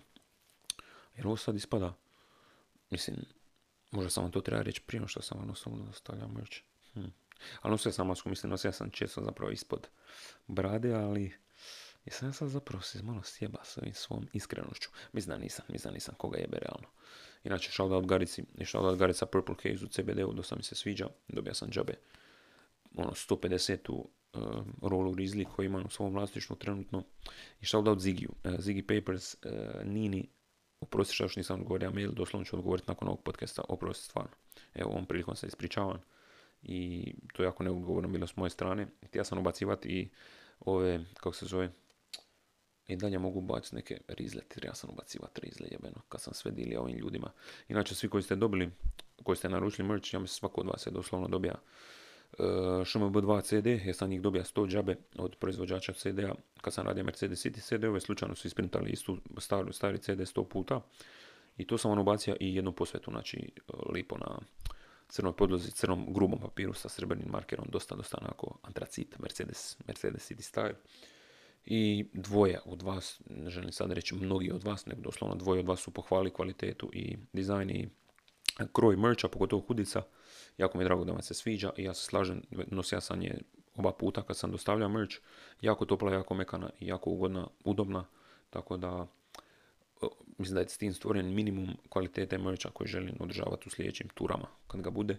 [1.17, 1.93] jer ovo sad ispada,
[2.89, 3.17] mislim,
[3.91, 6.63] možda sam vam to treba reći prije što sam vam osobno dostavljam još.
[6.93, 7.05] Hm.
[7.61, 9.87] Ali nosio sam masku, mislim, nosio sam često zapravo ispod
[10.47, 11.33] brade, ali
[12.05, 14.89] jesam ja sad zapravo se malo sjeba s ovim svom iskrenošću.
[15.13, 16.87] Mislim da nisam, mislim da nisam koga jebe realno.
[17.43, 21.07] Inače, shoutout Garici shoutout Garica Purple Haze u CBD-u, dosta mi se sviđa.
[21.27, 21.93] Dobio sam džabe
[22.95, 23.91] ono 150
[24.33, 27.03] uh, rolu Grizzly koji imam u svom vlasništvu trenutno.
[27.61, 28.29] I shoutout Zigiju.
[28.43, 30.29] Uh, Ziggy Papers, uh, Nini,
[30.81, 34.31] oprosti što još nisam odgovorio mail, doslovno ću odgovoriti nakon ovog podcasta, oprosti stvarno.
[34.73, 36.01] Evo, ovom prilikom se ispričavam
[36.63, 38.87] i to je jako neodgovorno bilo s moje strane.
[39.05, 40.09] Htio sam ubacivati i
[40.59, 41.71] ove, kako se zove,
[42.87, 46.51] i dalje mogu baciti neke rizle, jer ja sam ubacivati rizle jebeno, kad sam sve
[46.51, 47.31] dilio ovim ljudima.
[47.67, 48.71] Inače, svi koji ste dobili,
[49.23, 51.55] koji ste naručili merch, ja mislim svako od vas je doslovno dobija
[52.37, 52.45] uh,
[52.85, 57.45] šmb2 CD, ja sam njih dobija 100 džabe od proizvođača CD-a, kad sam radio Mercedes
[57.45, 60.81] City CD-ove, slučajno su isprintali istu stari, stari CD 100 puta.
[61.57, 63.51] I to sam on ubacio i jednu posvetu, znači
[63.93, 64.39] lipo na
[65.11, 70.53] crnoj podlozi, crnom grubom papiru sa srebrnim markerom, dosta, dosta onako antracit, Mercedes, Mercedes City
[70.53, 70.75] Style.
[71.65, 75.67] I dvoje od vas, ne želim sad reći mnogi od vas, nego doslovno dvoje od
[75.67, 77.89] vas su pohvali kvalitetu i dizajn i
[78.73, 80.01] kroj mercha, pogotovo hudica.
[80.61, 83.41] Jako mi je drago da vam se sviđa i ja se slažem, nosio sam je
[83.75, 85.15] oba puta kad sam dostavljao merch.
[85.61, 88.05] Jako topla, jako mekana i jako ugodna, udobna.
[88.49, 89.07] Tako da
[90.37, 94.47] mislim da je s tim stvoren minimum kvalitete mercha koji želim održavati u sljedećim turama
[94.67, 95.17] kad ga bude.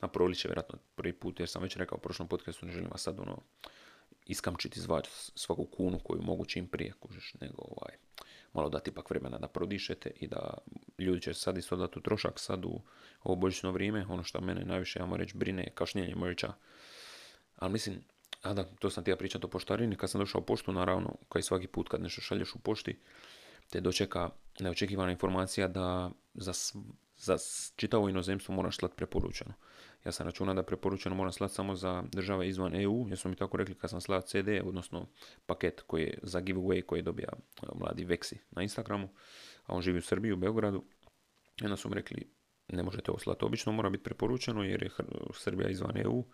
[0.00, 3.02] Na proliče, vjerojatno prvi put, jer sam već rekao u prošlom podcastu, ne želim vas
[3.02, 3.38] sad ono
[4.26, 7.96] iskamčiti izvaći svaku kunu koju mogu čim prije kužiš, nego ovaj,
[8.52, 10.58] malo dati ipak vremena da prodišete i da
[10.98, 12.80] ljudi će sad isto dati trošak sad u
[13.22, 14.06] ovo božićno vrijeme.
[14.08, 16.52] Ono što mene najviše, ja reći, brine kašnjenje mrča.
[17.56, 17.96] Ali mislim,
[18.42, 19.96] a da, to sam ti ja pričati o poštarini.
[19.96, 22.98] Kad sam došao u poštu, naravno, kao i svaki put kad nešto šalješ u pošti,
[23.70, 26.52] te dočeka neočekivana informacija da za,
[27.22, 27.36] za
[27.76, 29.54] čitavo inozemstvo moraš slati preporučeno.
[30.04, 33.36] Ja sam računao da preporučeno moram slati samo za države izvan EU, jer su mi
[33.36, 35.06] tako rekli kad sam slao CD, odnosno
[35.46, 39.08] paket koji je za giveaway koji dobija e, mladi Veksi na Instagramu,
[39.66, 40.84] a on živi u Srbiji, u Beogradu.
[41.62, 42.30] I onda su mi rekli,
[42.68, 44.90] ne možete ovo slati obično, mora biti preporučeno jer je
[45.34, 46.24] Srbija izvan EU.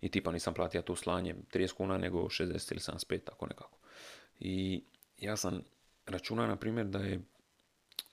[0.00, 3.78] I tipa nisam platio tu slanje 30 kuna, nego 60 ili 75, tako nekako.
[4.40, 4.84] I
[5.18, 5.60] ja sam
[6.06, 7.20] računao, na primjer, da je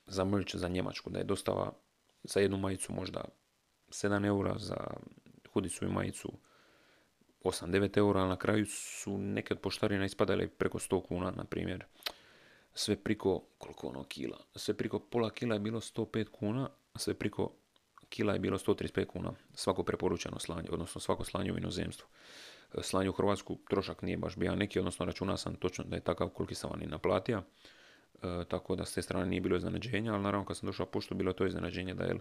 [0.08, 1.74] za merch za Njemačku, da je dostava
[2.24, 3.24] za jednu majicu možda
[3.90, 4.78] 7 eura, za
[5.54, 6.34] hudicu i majicu
[7.44, 11.86] 8-9 eura, na kraju su neke od poštarina ispadale preko 100 kuna, na primjer.
[12.74, 17.14] Sve priko, koliko ono kila, sve priko pola kila je bilo 105 kuna, a sve
[17.14, 17.52] priko
[18.10, 19.34] kila je bilo 135 kuna.
[19.54, 22.08] Svako preporučeno slanje, odnosno svako slanje u inozemstvu.
[22.82, 26.30] Slanje u Hrvatsku trošak nije baš bio neki, odnosno računa sam točno da je takav
[26.30, 27.44] koliki sam vam i naplatio.
[28.24, 31.16] E, tako da s te strane nije bilo iznenađenja, ali naravno kad sam došao poštu
[31.16, 32.16] bilo to iznenađenje da je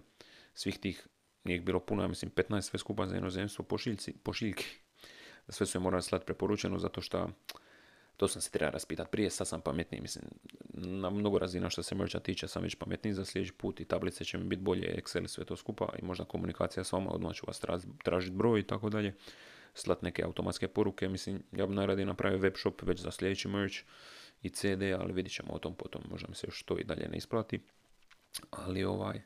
[0.54, 1.06] svih tih,
[1.44, 4.66] nije bilo puno, ja mislim 15 sve skupa za inozemstvo pošiljci, pošiljki.
[5.48, 7.30] Sve su je morali slati preporučeno zato što
[8.16, 10.24] to sam se treba raspitati prije, sad sam pametniji, mislim,
[10.74, 14.24] na mnogo razina što se mercha tiče sam već pametniji za sljedeći put i tablice
[14.24, 17.44] će mi biti bolje, Excel sve to skupa i možda komunikacija s vama, odmah ću
[17.46, 17.60] vas
[18.04, 19.14] tražiti broj i tako dalje,
[19.74, 23.76] slat neke automatske poruke, mislim, ja bi najradije napravio web shop već za sljedeći merch,
[24.42, 27.08] i CD, ali vidit ćemo o tom potom, možda mi se još to i dalje
[27.08, 27.60] ne isplati.
[28.50, 29.22] Ali ovaj,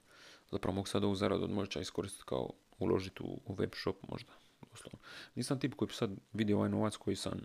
[0.51, 4.33] zapravo mogu sad ovu zaradu od moća iskoristiti kao uložiti u, web shop možda.
[4.71, 4.99] Doslovno.
[5.35, 7.41] Nisam tip koji bi sad vidio ovaj novac koji sam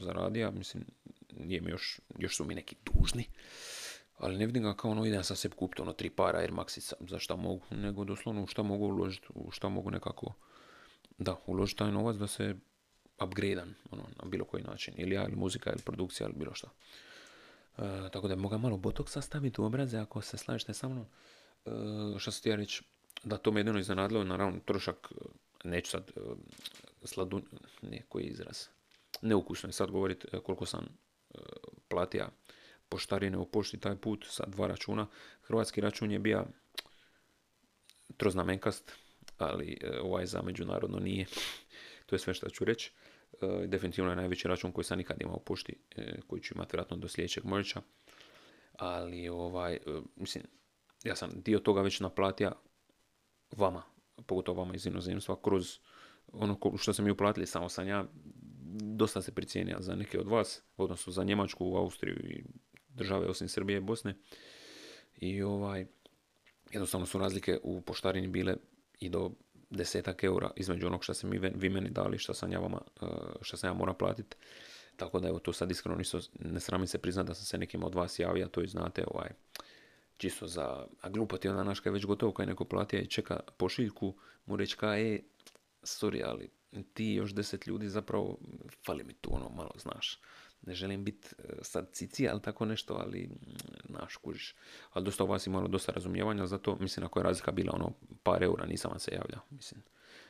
[0.00, 0.84] zaradio, mislim,
[1.32, 3.24] nije mi još, još su mi neki dužni,
[4.18, 6.92] ali ne vidim ga kao ono idem sam sebi kupiti ono tri para Air Maxica,
[7.00, 10.32] za šta mogu, nego doslovno u šta mogu uložiti, u šta mogu nekako,
[11.18, 12.54] da, uložiti taj novac da se
[13.24, 14.94] upgradean ono, na bilo koji način.
[14.96, 16.68] Ili ja, ili muzika, ili produkcija, ili bilo što.
[17.78, 21.06] E, tako da mogu malo botoksa staviti u obraze ako se slažete sa mnom.
[21.66, 21.70] E,
[22.18, 22.82] što se ti ja reći,
[23.24, 25.14] da to me jedino iznenadilo, naravno trošak, e,
[25.68, 26.20] neću sad e,
[27.04, 27.42] sladu,
[27.82, 28.66] ne, koji izraz,
[29.22, 30.86] neukusno je sad govoriti e, koliko sam
[31.88, 32.28] platio
[32.88, 35.06] poštarine u pošti taj put sa dva računa.
[35.42, 36.46] Hrvatski račun je bio
[38.16, 38.92] troznamenkast,
[39.38, 41.26] ali ovaj za međunarodno nije.
[42.06, 42.92] to je sve što ću reći.
[43.42, 46.70] E, definitivno je najveći račun koji sam nikad imao u pošti, e, koji ću imati
[46.72, 47.82] vjerojatno do sljedećeg merča.
[48.78, 49.78] Ali, ovaj, e,
[50.16, 50.44] mislim,
[51.04, 52.52] ja sam dio toga već naplatio
[53.56, 53.82] vama,
[54.26, 55.78] pogotovo vama iz inozemstva, kroz
[56.32, 58.04] ono što sam mi uplatili, samo sam ja
[58.80, 62.44] dosta se pricijenio za neke od vas, odnosno za Njemačku, Austriju i
[62.88, 64.14] države osim Srbije i Bosne.
[65.16, 65.86] I ovaj,
[66.70, 68.56] jednostavno su razlike u poštarini bile
[69.00, 69.30] i do
[69.70, 73.06] desetak eura između onog što ste mi, vi meni dali, što sam ja vama, e,
[73.40, 74.36] što sam ja mora platiti.
[74.96, 77.84] Tako da evo to sad iskreno nisto, ne sramim se priznati da sam se nekim
[77.84, 79.28] od vas javio, to i znate, ovaj,
[80.16, 83.40] čisto za, a glupo ti onda naš je već gotovo kad neko platio i čeka
[83.56, 84.14] pošiljku,
[84.46, 85.20] mu reći kaj e,
[85.82, 86.50] sorry, ali
[86.94, 88.38] ti još deset ljudi zapravo,
[88.86, 90.20] fali mi tu ono malo, znaš
[90.62, 94.54] ne želim biti e, sad cici, ali tako nešto, ali mm, naš kužiš.
[94.92, 97.92] Ali dosta vas imalo dosta razumijevanja, zato mislim ako je razlika bila ono
[98.22, 99.82] par eura, nisam vam se javljao, mislim,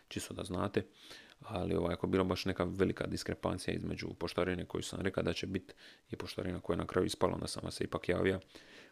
[0.08, 0.86] čisto da znate.
[1.40, 5.32] Ali ovaj, ako je bila baš neka velika diskrepancija između poštarine koju sam rekao da
[5.32, 5.74] će biti
[6.10, 8.40] i poštarina koja je na kraju ispala, onda sam vam se ipak javio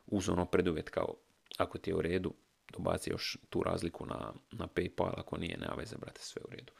[0.07, 1.15] uz ono preduvjet kao
[1.59, 2.35] ako ti je u redu,
[2.73, 6.73] dobaci još tu razliku na, na Paypal, ako nije, nema veze, brate, sve u redu.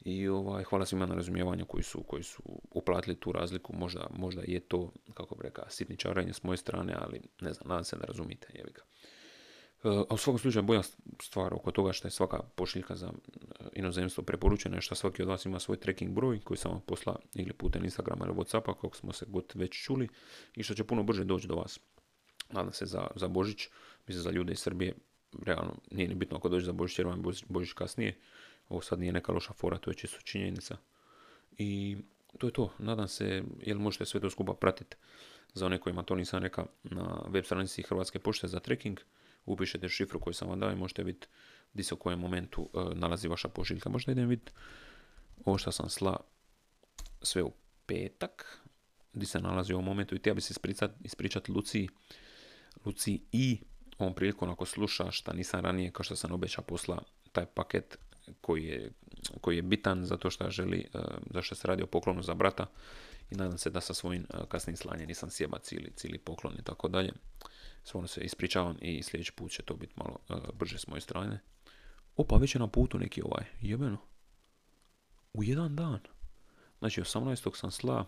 [0.00, 3.76] I ovaj, hvala svima na razumijevanju koji su, koji su uplatili tu razliku.
[3.76, 7.84] Možda, možda je to, kako bi rekao, sitničarenje s moje strane, ali ne znam, nadam
[7.84, 8.48] se da razumite.
[8.54, 8.82] Jevi ga.
[9.84, 10.82] E, a u svakom slučaju bolja
[11.22, 15.28] stvar oko toga što je svaka pošiljka za e, inozemstvo preporučena je što svaki od
[15.28, 18.96] vas ima svoj tracking broj koji sam vam posla ili putem Instagrama ili Whatsappa kako
[18.96, 20.08] smo se god već čuli
[20.54, 21.80] i što će puno brže doći do vas.
[22.50, 23.68] Nadam se za, za Božić,
[24.06, 24.94] mislim za ljude iz Srbije,
[25.42, 28.18] realno nije ni bitno ako dođe za Božić jer vam Božić kasnije,
[28.68, 30.76] ovo sad nije neka loša fora, to je čisto činjenica.
[31.58, 31.96] I
[32.38, 32.72] to je to.
[32.78, 34.96] Nadam se, jel možete sve to skupa pratiti
[35.54, 39.00] za one kojima to nisam rekao na web stranici Hrvatske pošte za trekking.
[39.44, 41.26] Upišete šifru koju sam vam dao i možete vidjeti
[41.72, 43.88] gdje se u kojem momentu e, nalazi vaša pošiljka.
[43.88, 44.52] Možda idem vidjeti
[45.44, 46.16] ovo što sam sla
[47.22, 47.52] sve u
[47.86, 48.60] petak,
[49.12, 51.88] gdje se nalazi u ovom momentu i htio bi se ispričati ispričat Luci,
[52.84, 53.60] Luci i
[53.98, 57.02] ovom prilikom ako sluša šta nisam ranije, kao što sam obećao posla
[57.32, 57.98] taj paket
[58.40, 58.92] koji je,
[59.40, 60.98] koji je bitan zato što želi, e,
[61.30, 62.66] zašto se radi o poklonu za brata
[63.30, 66.88] i nadam se da sa svojim kasnim slanjem nisam sjeba cijeli, cijeli poklon i tako
[66.88, 67.12] dalje.
[67.84, 70.18] Stvarno se ispričavam i sljedeći put će to biti malo
[70.54, 71.40] brže s moje strane.
[72.16, 73.98] Opa, već je na putu neki ovaj, jebeno.
[75.32, 76.00] U jedan dan.
[76.78, 77.56] Znači, 18.
[77.56, 78.06] sam sla,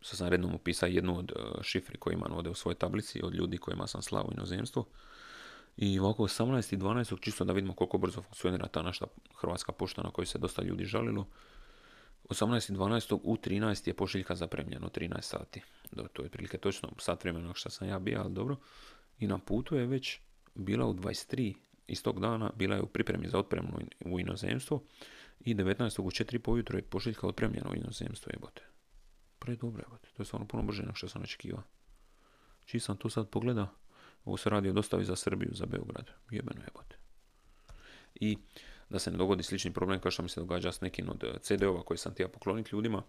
[0.00, 3.58] sad sam rednom upisao jednu od šifri koje imam ovdje u svojoj tablici od ljudi
[3.58, 4.86] kojima sam slao u inozemstvo.
[5.76, 6.74] I ovako 18.
[6.74, 7.20] i 12.
[7.20, 9.04] čisto da vidimo koliko brzo funkcionira ta naša
[9.40, 11.26] hrvatska pošta na kojoj se dosta ljudi žalilo.
[12.28, 12.72] 18.
[12.72, 13.18] 12.
[13.22, 13.88] u 13.
[13.88, 15.62] je pošiljka zapremljeno, 13 sati.
[15.92, 18.56] Do, to je prilike točno sat vremena što sam ja bio, ali dobro.
[19.18, 20.18] I na putu je već
[20.54, 21.54] bila u 23
[21.86, 24.82] istog dana, bila je u pripremi za otpremnu u inozemstvo
[25.40, 26.00] i 19.
[26.00, 28.62] u 4 pojutro je pošiljka otpremljena u inozemstvo, jebote.
[29.38, 30.08] Pre dobro, jebote.
[30.16, 31.62] To je stvarno puno brže nego što sam očekivao.
[32.64, 33.68] Čiji sam tu sad pogledao,
[34.24, 36.10] ovo se radi o dostavi za Srbiju, za Beograd.
[36.30, 36.96] Jebeno jebote.
[38.14, 38.38] I
[38.88, 41.38] da se ne dogodi slični problem kao što mi se događa s nekim od eh,
[41.40, 43.02] CD-ova koji sam htio pokloniti ljudima.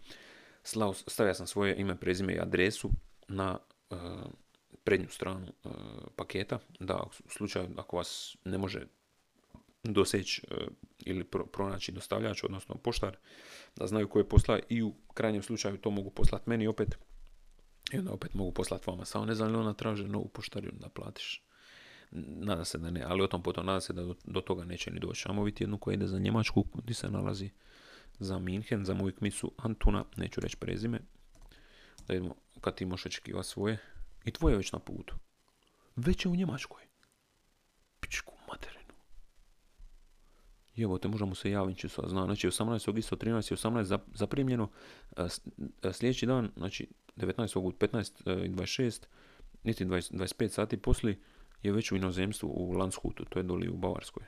[1.07, 2.89] stavio sam svoje ime, prezime i adresu
[3.27, 3.57] na
[3.89, 3.97] uh,
[4.83, 5.71] prednju stranu uh,
[6.15, 8.87] paketa, da u slučaju ako vas ne može
[9.83, 10.41] doseći
[10.99, 13.17] ili pronaći dostavljač, odnosno poštar,
[13.75, 16.97] da znaju koje posla i u krajnjem slučaju to mogu poslati meni opet
[17.93, 19.05] i onda opet mogu poslati vama.
[19.05, 21.43] Samo ne znam li ona traže novu poštarinu da platiš.
[22.11, 24.99] Nada se da ne, ali o tom potom nada se da do, toga neće ni
[24.99, 25.25] doći.
[25.29, 27.49] Amo vidjeti jednu koja ide za Njemačku, gdje se nalazi
[28.19, 30.99] za Minhen, za moju kmicu Antuna, neću reći prezime.
[32.07, 33.77] Da vidimo kad ti možeš očekivati svoje.
[34.25, 35.15] I tvoje je već na putu.
[35.95, 36.83] Već je u Njemačkoj.
[37.99, 38.93] Pičku materinu.
[40.77, 42.25] Evo te možemo se javiti sa zna.
[42.25, 42.97] Znači 18.
[42.97, 43.67] isto 13.
[43.67, 44.69] 18 zaprimljeno.
[45.91, 47.59] Sljedeći dan, znači 19.
[47.59, 49.05] u 15 i 26,
[49.63, 51.19] niti 25 sati poslije
[51.61, 54.23] je već u inozemstvu u Landshutu, to je doli u Bavarskoj.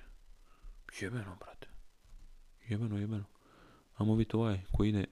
[1.01, 1.67] Jebeno, brate.
[2.67, 3.25] Jebeno, jebeno.
[3.95, 5.05] Amo vidjeti ovaj koji ide,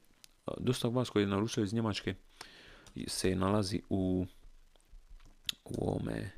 [0.58, 2.16] dosta vas koji je naručio iz Njemačke
[3.08, 4.26] se nalazi u
[5.66, 6.32] u ovome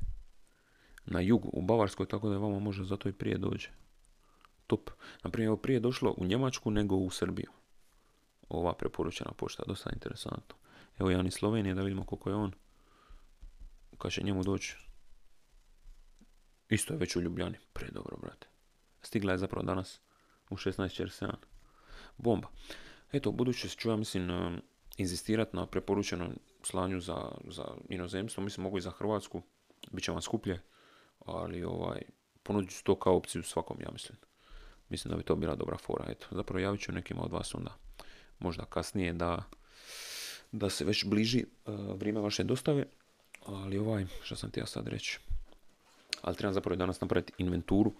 [1.06, 3.69] na jugu, u Bavarskoj, tako da vama može zato i prije dođe.
[4.67, 4.89] Top.
[5.24, 7.52] Naprimjer, prije došlo u Njemačku nego u Srbiju.
[8.50, 10.56] Ova preporučena pošta, dosta interesantno.
[10.99, 12.51] Evo Jan iz Slovenije, da vidimo koliko je on.
[13.97, 14.77] Kad će njemu doći.
[16.69, 17.58] Isto je već u Ljubljani.
[17.73, 18.47] Predobro, brate.
[19.01, 20.01] Stigla je zapravo danas
[20.49, 21.34] u 16.47.
[22.17, 22.47] Bomba.
[23.12, 24.62] Eto, budući ću ja mislim um,
[24.97, 28.43] inzistirati na preporučenom slanju za, za inozemstvo.
[28.43, 29.41] Mislim, mogu i za Hrvatsku.
[29.91, 30.62] Biće vam skuplje.
[31.19, 32.01] Ali ovaj,
[32.43, 34.17] ponudit ću to kao opciju svakom, ja mislim.
[34.89, 36.05] Mislim da bi to bila dobra fora.
[36.08, 37.77] Eto, zapravo javit ću nekima od vas onda
[38.39, 39.43] možda kasnije da
[40.57, 42.85] da se već bliži uh, vrijeme vaše dostave,
[43.45, 45.19] ali ovaj, što sam ti ja sad reći,
[46.21, 47.93] ali trebam zapravo danas napraviti inventuru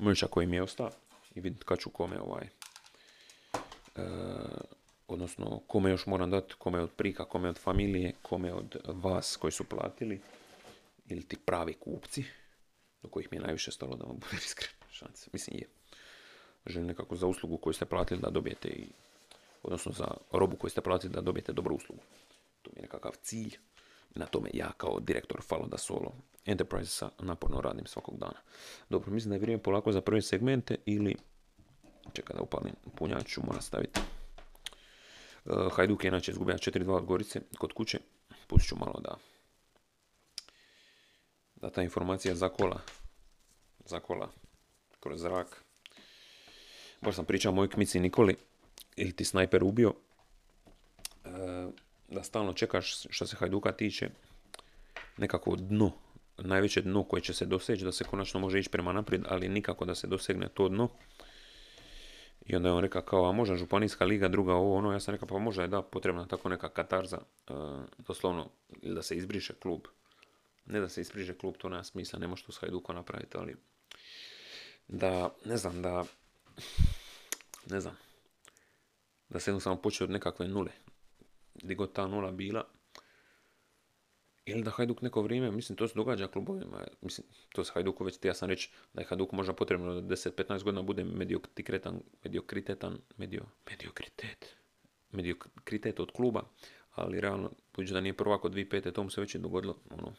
[0.00, 0.90] mrča koji mi je ostao
[1.34, 2.48] i vidjeti kad ću kome ovaj,
[3.96, 4.02] uh,
[5.08, 9.52] odnosno kome još moram dati, kome od prika, kome od familije, kome od vas koji
[9.52, 10.20] su platili,
[11.08, 12.24] ili ti pravi kupci,
[13.02, 15.30] do kojih mi je najviše stalo da vam bude iskren šanse.
[15.32, 15.68] Mislim je.
[16.66, 18.86] Želim nekako za uslugu koju ste platili da dobijete i
[19.62, 22.02] odnosno za robu koju ste platili da dobijete dobru uslugu.
[22.62, 23.56] To mi je nekakav cilj.
[24.14, 26.12] Na tome ja kao direktor da Solo
[26.46, 28.40] Enterprise naporno radim svakog dana.
[28.88, 31.16] Dobro, mislim da je vrijeme polako za prve segmente ili
[32.12, 34.00] čekaj da upalim punjač ću mora staviti.
[35.44, 37.98] Uh, Hajduk je inače izgubio 4-2 od Gorice kod kuće.
[38.46, 39.16] Pustit ću malo da
[41.62, 42.80] da ta informacija zakola
[43.84, 44.30] zakola
[45.00, 45.64] kroz zrak.
[47.00, 48.36] Baš sam pričao mojoj kmici Nikoli
[48.96, 49.94] ili ti snajper ubio,
[51.24, 51.28] e,
[52.08, 54.10] da stalno čekaš što se Hajduka tiče
[55.16, 55.92] nekako dno,
[56.38, 59.84] najveće dno koje će se doseći, da se konačno može ići prema naprijed, ali nikako
[59.84, 60.88] da se dosegne to dno.
[62.46, 65.12] I onda je on rekao kao, a možda županijska liga, druga ovo, ono, ja sam
[65.12, 67.52] rekao pa možda je da potrebna tako neka katarza, e,
[67.98, 68.48] doslovno,
[68.82, 69.80] ili da se izbriše klub.
[70.66, 73.56] Ne da se izbriše klub, to nema smisla, ne može to s Hajdukom napraviti, ali
[74.88, 76.04] da, ne znam, da,
[77.70, 77.96] ne znam,
[79.32, 80.70] da se jednostavno počne od nekakve nule.
[81.54, 82.64] Gdje god ta nula bila.
[84.44, 88.24] Ili da Hajduk neko vrijeme, mislim, to se događa klubovima, mislim, to se Hajduku već,
[88.24, 93.44] ja sam reći da je Hajduk možda potrebno da 10-15 godina bude mediokritetan, mediokritetan, medio,
[93.70, 94.56] mediokritet,
[95.12, 96.42] mediokritet od kluba,
[96.90, 98.92] ali realno, budući da nije prvako 2005.
[98.92, 100.14] to mu se već je dogodilo, ono,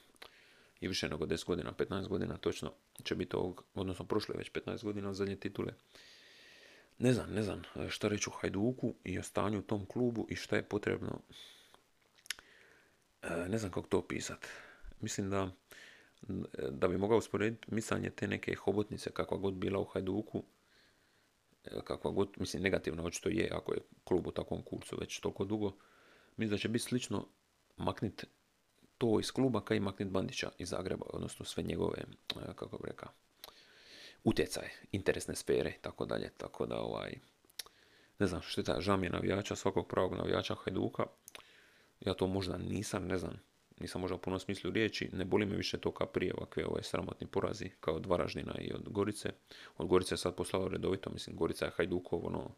[0.79, 4.51] i više nego 10 godina, 15 godina točno će biti ovog, odnosno prošlo je već
[4.51, 5.73] 15 godina od zadnje titule
[6.99, 10.35] ne znam, ne znam šta reći u Hajduku i o stanju u tom klubu i
[10.35, 11.19] šta je potrebno.
[13.21, 14.47] E, ne znam kako to opisati.
[14.99, 15.51] Mislim da
[16.69, 20.43] da bi mogao usporediti misanje te neke hobotnice kakva god bila u Hajduku,
[21.65, 25.45] e, kakva god, mislim negativno očito je ako je klub u takvom kurcu već toliko
[25.45, 25.75] dugo,
[26.37, 27.27] mislim da će biti slično
[27.77, 28.25] maknit
[28.97, 32.87] to iz kluba kao i maknit Bandića iz Zagreba, odnosno sve njegove, e, kako bi
[32.87, 33.09] rekao,
[34.23, 37.13] utjecaje, interesne sfere tako dalje, tako da ovaj,
[38.19, 41.05] ne znam, što je ta, žao mi je navijača, svakog pravog navijača Hajduka,
[41.99, 43.39] ja to možda nisam, ne znam,
[43.79, 46.83] nisam možda u punom smislu riječi, ne boli me više to kao prije ovakve ovaj
[46.83, 49.29] sramotni porazi, kao od Varaždina i od Gorice.
[49.77, 52.49] Od Gorice je sad poslao redovito, mislim, Gorica je Hajdukov, ono,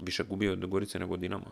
[0.00, 1.50] više gubio od Gorice nego Dinama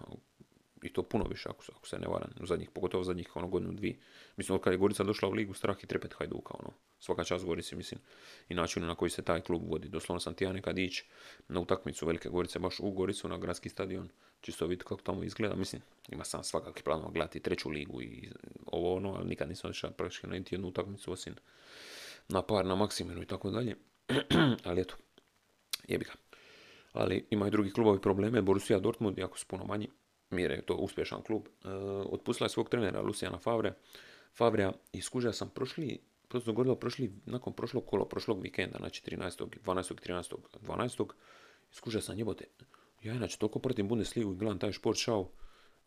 [0.83, 3.73] i to puno više ako, ako se ne varam, u zadnjih, pogotovo zadnjih ono godinu
[3.73, 3.99] dvije.
[4.37, 7.77] Mislim, od je Gorica došla u ligu, strah i trepet Hajduka, ono, svaka čast Gorici,
[7.77, 8.01] mislim,
[8.49, 9.89] i načinu na koji se taj klub vodi.
[9.89, 11.05] Doslovno sam ti ja nekad ići
[11.49, 14.09] na utakmicu Velike Gorice, baš u Goricu, na gradski stadion,
[14.41, 18.31] čisto vidjeti kako tamo izgleda, mislim, ima sam svakakvi planova gledati treću ligu i
[18.67, 21.35] ovo ono, ali nikad nisam išao praktički na jednu utakmicu, osim
[22.29, 23.77] na par, na maksiminu i tako dalje.
[24.65, 24.95] ali eto,
[25.89, 26.13] jebi ga.
[26.93, 29.89] Ali imaju drugi klubovi probleme, Borussia Dortmund, jako su puno manji,
[30.33, 31.71] Mire je to uspješan klub, uh,
[32.13, 33.73] otpustila je svog trenera Luciana Favre,
[34.35, 35.03] Favrea i
[35.33, 39.47] sam prošli, to se dogodilo prošli, nakon prošlog kola, prošlog vikenda, znači 13.
[39.65, 40.09] 12.
[40.09, 40.37] 13.
[40.67, 41.07] 12.
[41.73, 42.45] Skužio sam jebote,
[43.03, 45.29] ja inače toliko protiv Bundesligu i gledam taj šport šao,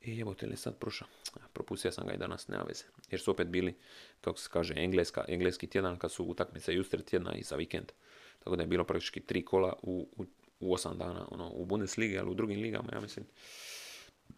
[0.02, 1.08] e jebote li sad prošao,
[1.54, 3.76] propustio sam ga i danas, nema veze, jer su opet bili,
[4.22, 7.92] kako se kaže, engleska, engleski tjedan kad su utakmice juster tjedna i za vikend.
[8.40, 10.26] Tako da je bilo praktički tri kola u, u,
[10.60, 13.26] u osam dana ono, u Bundesligi, ali u drugim ligama, ja mislim,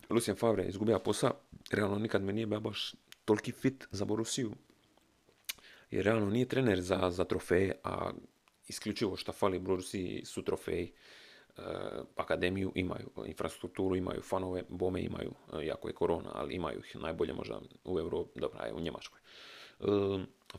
[0.09, 1.31] Lucien Favre je izgubio posao,
[1.71, 4.51] realno nikad me nije bio baš toliki fit za Borusiju.
[5.91, 8.11] Jer realno nije trener za, za trofeje, a
[8.67, 10.93] isključivo što fali Borusiji su trofeji.
[11.57, 11.61] E,
[12.15, 17.33] akademiju imaju, infrastrukturu imaju, fanove, bome imaju, e, jako je korona, ali imaju ih najbolje
[17.33, 19.19] možda u Europi, dobra je u Njemačkoj.
[19.79, 19.85] E,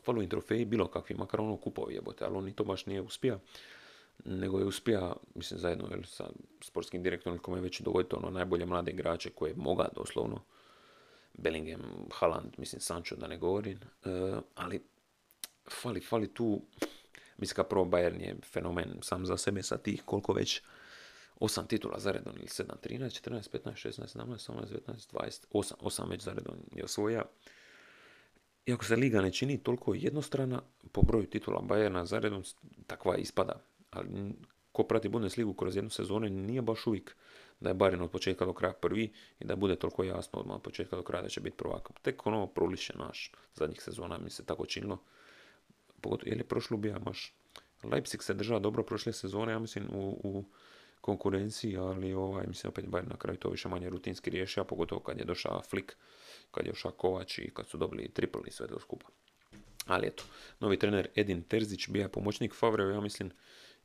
[0.05, 3.01] falu im trofeji bilo kakvi, makar ono kupovi jebote, ali on ni to baš nije
[3.01, 3.41] uspio
[4.25, 8.67] nego je uspija, mislim, zajedno jel, sa sportskim direktorom kome je već dogoditi ono najbolje
[8.67, 10.45] mlade igrače koje moga doslovno,
[11.35, 14.11] Bellingham, Haaland, mislim, Sancho da ne govorim, e,
[14.55, 14.83] ali
[15.83, 16.63] fali, fali tu,
[17.37, 20.63] mislim, kao prvo Bayern je fenomen sam za sebe sa tih koliko već
[21.41, 25.73] osam titula za redom, ili 7, 13, 14, 15, 16, 17, 18, 19, 20, 8,
[25.81, 27.23] 8 već za redom je osvoja.
[28.67, 30.63] Iako se liga ne čini toliko jednostrana,
[30.93, 32.43] po broju titula Bayerna za redom
[32.87, 33.61] takva ispada
[33.99, 34.33] ali
[34.73, 37.17] ko prati Bundesligu kroz jednu sezonu nije baš uvijek
[37.61, 40.63] da je Bayern od početka do kraja prvi i da bude toliko jasno odmah od
[40.63, 41.89] početka do kraja da će biti prvak.
[42.03, 44.99] Tek ono proliše naš zadnjih sezona mi se tako činilo.
[46.01, 47.35] Pogotovo, je prošlo bija baš
[47.83, 50.45] Leipzig se držao dobro prošle sezone, ja mislim, u, u
[51.01, 55.19] konkurenciji, ali ovaj, mislim, opet Bayern na kraju to više manje rutinski riješio, pogotovo kad
[55.19, 55.93] je došao Flick,
[56.51, 59.07] kad je došao Kovač i kad su dobili triple i sve to skupa.
[59.87, 60.25] Ali eto,
[60.61, 63.31] novi trener Edin Terzić bija pomoćnik Favre, ja mislim,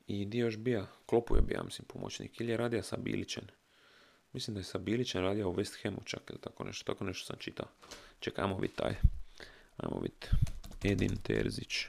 [0.07, 2.41] i dio još bija, Klopu je bija, mislim, pomoćnik.
[2.41, 3.43] Ili je radio sa Bilićem.
[4.33, 6.93] Mislim da je sa Bilićem radio u West Hamu čak, ili tako nešto.
[6.93, 7.67] Tako nešto sam čitao.
[8.19, 8.95] Čekaj, ajmo vidjeti taj.
[9.77, 10.27] Ajmo vidjeti.
[10.83, 11.85] Edin Terzić.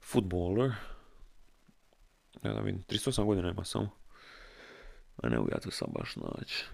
[0.00, 0.72] Footballer.
[2.42, 3.90] Ja da vidim, 38 godina ima samo.
[5.16, 6.64] A ne ja to sam baš naći.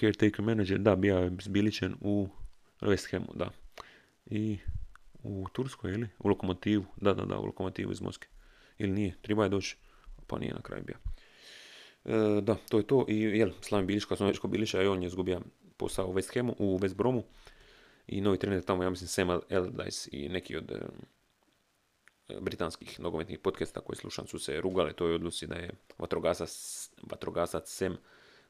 [0.00, 2.28] Caretaker manager, da, bija je s Bilićem u
[2.80, 3.50] West Hamu, da.
[4.26, 4.58] I
[5.24, 6.08] u Turskoj ili?
[6.18, 6.84] U Lokomotivu.
[6.96, 8.30] Da, da, da, u Lokomotivu iz Moskve.
[8.78, 9.16] Ili nije?
[9.22, 9.76] Treba je doći.
[10.26, 10.96] Pa nije na kraju bio.
[12.04, 13.04] E, da, to je to.
[13.08, 15.40] I jel, Slaven Bilić, kad smo već Bilića, i on je izgubio
[15.76, 17.24] posao u West Hamu, u West Bromu.
[18.06, 20.80] I novi trener tamo, ja mislim, Sam Allardyce i neki od e,
[22.40, 27.96] britanskih nogometnih podcasta koje slušam su se rugale toj odluci da je vatrogasac, vatrogasac Sam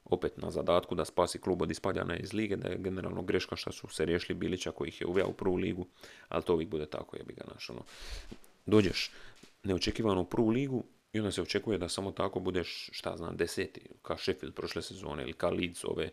[0.05, 3.73] opet na zadatku da spasi klub od ispadanja iz lige, da je generalno greška što
[3.73, 5.87] su se riješili Bilića koji ih je uveo u prvu ligu,
[6.29, 7.83] ali to uvijek bude tako, jebi ga naš, ono.
[8.67, 9.11] Dođeš
[9.63, 13.81] neočekivano u prvu ligu i onda se očekuje da samo tako budeš, šta znam, deseti,
[14.03, 16.11] kao Sheffield prošle sezone ili kao Leeds ove.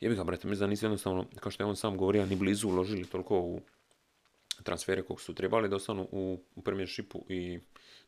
[0.00, 2.68] Jebi ga, brate, mislim da nisi jednostavno, kao što je on sam govorio, ni blizu
[2.68, 3.60] uložili toliko u
[4.62, 7.58] transfere kog su trebali da ostanu u, u šipu i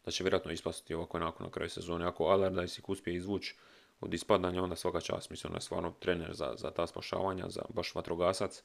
[0.04, 2.04] da će vjerojatno ispasti ovako nakon na kraju sezone.
[2.04, 3.54] Ako Allardyce uspije izvući
[4.02, 5.30] od ispadanja, onda svaka čast.
[5.30, 8.62] Mislim, on je stvarno trener za, za ta spašavanja, za baš vatrogasac,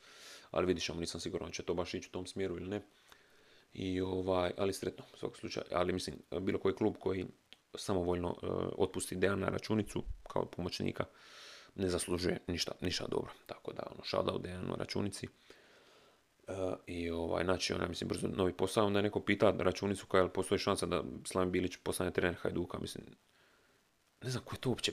[0.52, 2.82] ali vidiš, nisam siguran će to baš ići u tom smjeru ili ne.
[3.74, 5.66] I ovaj, ali sretno, u svakog slučaju.
[5.72, 7.26] Ali mislim, bilo koji klub koji
[7.76, 11.06] samovoljno uh, otpusti na računicu kao pomoćnika,
[11.76, 13.32] ne zaslužuje ništa, ništa dobro.
[13.46, 15.28] Tako da, ono, shoutout Dejanu na računici.
[16.48, 16.54] Uh,
[16.88, 20.60] I ovaj, znači, ona, mislim, brzo novi posao, onda je neko pita računicu koja postoji
[20.60, 23.06] šansa da Slaven Bilić postane trener Hajduka, mislim,
[24.22, 24.92] ne znam ko je to uopće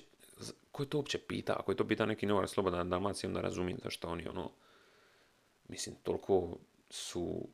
[0.72, 1.56] ko je to uopće pita?
[1.58, 4.50] Ako je to pita neki novar Slobodan Dalmacija, onda razumijem zašto oni ono,
[5.68, 6.56] mislim, toliko
[6.90, 7.48] su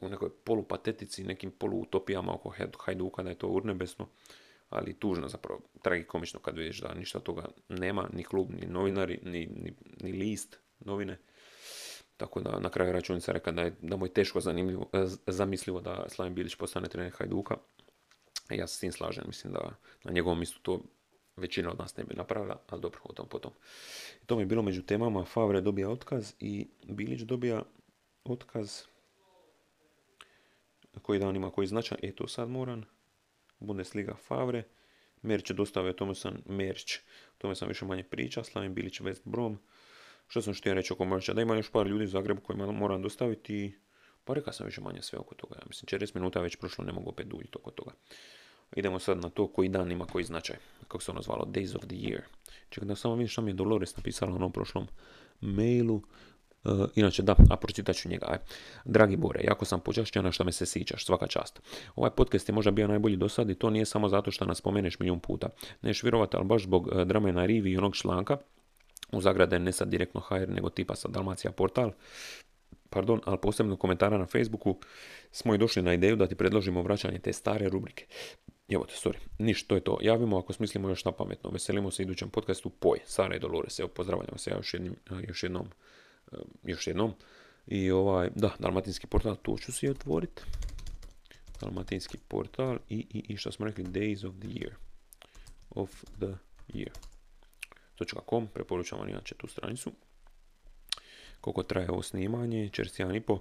[0.00, 4.08] u nekoj polupatetici, nekim poluutopijama oko Hajduka da je to urnebesno.
[4.70, 9.46] ali tužno zapravo, tragikomično kad vidiš da ništa toga nema, ni klub, ni novinari, ni,
[9.46, 11.18] ni, ni list, novine.
[12.16, 14.90] Tako da na kraju računica reka da, je, da mu je teško zanimljivo,
[15.26, 17.56] zamislivo da Slaven Bilić postane trener Hajduka.
[18.50, 20.80] Ja se s tim slažem, mislim da na njegovom mjestu to
[21.36, 23.52] većina od nas ne bi napravila, ali dobro, o tom potom.
[24.26, 27.62] to mi je bilo među temama, Favre dobija otkaz i Bilić dobija
[28.24, 28.82] otkaz.
[31.02, 32.84] Koji dan ima koji značaj, e to sad moram,
[33.60, 34.62] Bundesliga Favre,
[35.22, 36.98] Merć je dostavio, tome sam Merć,
[37.38, 39.58] tome sam više manje priča, Slavim Bilić West Brom,
[40.26, 43.02] što sam htio reći oko Merća, da ima još par ljudi u Zagrebu kojima moram
[43.02, 43.78] dostaviti,
[44.24, 46.92] pa rekao sam više manje sve oko toga, ja mislim 40 minuta već prošlo, ne
[46.92, 47.92] mogu opet duljiti oko toga.
[48.76, 50.56] Idemo sad na to koji dan ima koji značaj,
[50.88, 52.20] kako se ono zvalo, Days of the Year.
[52.68, 54.86] Čekaj da samo vidim što mi je Dolores napisala u onom prošlom
[55.40, 56.02] mailu.
[56.64, 58.26] Uh, inače, da, a pročitat ću njega.
[58.30, 58.38] Aj.
[58.84, 61.60] Dragi Bore, jako sam počašćena što me se sićaš, svaka čast.
[61.96, 64.58] Ovaj podcast je možda bio najbolji do sad i to nije samo zato što nas
[64.58, 65.48] spomeneš milijun puta.
[65.82, 68.36] Neš vjerovati, ali baš zbog uh, drame na rivi i onog članka,
[69.12, 71.92] u zagrade ne sad direktno HR, nego tipa sa Dalmacija portal,
[72.90, 74.76] pardon, ali posebno komentara na Facebooku,
[75.32, 78.06] smo i došli na ideju da ti predložimo vraćanje te stare rubrike.
[78.68, 79.98] Evo te, sorry, ništa, to je to.
[80.02, 81.50] Javimo ako smislimo još na pametno.
[81.50, 83.78] Veselimo se idućem podcastu Poj, Sara i Dolores.
[83.78, 84.74] Evo, pozdravljam se ja još,
[85.42, 85.66] jednom.
[86.62, 87.14] Još jednom.
[87.66, 90.42] I ovaj, da, dalmatinski portal, tu ću si otvoriti.
[91.60, 94.72] Dalmatinski portal i, i, što smo rekli, Days of the Year.
[95.70, 96.34] Of the
[96.68, 96.90] Year.
[98.28, 99.92] .com, preporučam vam inače tu stranicu.
[101.40, 103.38] Koliko traje ovo snimanje, čez i po.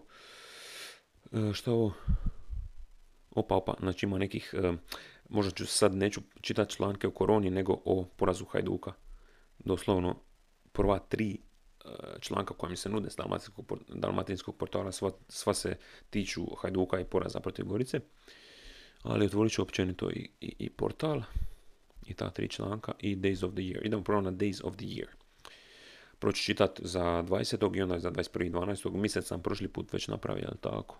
[1.31, 1.93] E, što ovo?
[3.35, 4.73] Opa, opa, znači ima nekih, e,
[5.33, 8.93] možda ću sad neću čitati članke o koroni, nego o porazu Hajduka.
[9.59, 10.15] Doslovno,
[10.71, 15.77] prva tri e, članka koja mi se nude s dalmatinskog, dalmatinskog portala, sva, sva se
[16.09, 17.99] tiču Hajduka i poraza protiv Gorice.
[19.01, 21.21] Ali otvorit ću općenito i, i, i portal
[22.05, 23.85] i ta tri članka i Days of the Year.
[23.85, 25.07] Idemo prvo na Days of the Year.
[26.19, 27.77] Proći čitat za 20.
[27.77, 28.95] i onda za 21.12.
[28.95, 30.97] Mjesec sam prošli put već napravio, tako?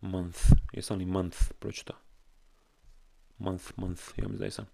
[0.00, 0.38] Month.
[0.72, 2.11] Jesam li month pročita?
[3.42, 4.66] Month, month, ja da jesam.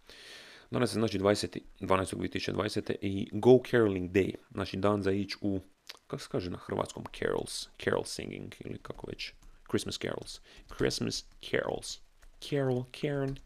[0.71, 1.61] Danas je znači 20.
[1.81, 2.95] 12.2020.
[3.01, 4.35] i Go Caroling Day.
[4.51, 5.61] Znači dan za ići u,
[6.07, 9.33] kako se kaže na hrvatskom, carols, carol singing ili kako već,
[9.71, 10.41] Christmas carols.
[10.77, 11.99] Christmas carols.
[12.41, 13.37] Carol, Karen,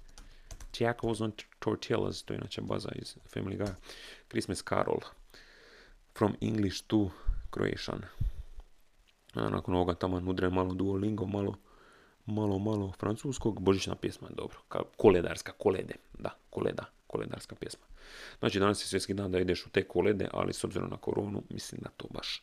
[0.71, 3.73] Tacos on Tortillas, to je inače baza iz Family Guy.
[4.29, 5.01] Christmas Carol.
[6.19, 7.11] From English to
[7.51, 8.03] Croatian.
[9.35, 11.55] A nakon ovoga tamo nudre malo Duolingo, malo,
[12.27, 13.61] malo, malo francuskog.
[13.61, 14.59] Božićna pjesma je dobro.
[14.97, 15.95] Koledarska, kolede.
[16.19, 17.87] Da, koleda, koledarska pjesma.
[18.39, 21.43] Znači danas je svjetski dan da ideš u te kolede, ali s obzirom na koronu,
[21.51, 22.43] mislim da to baš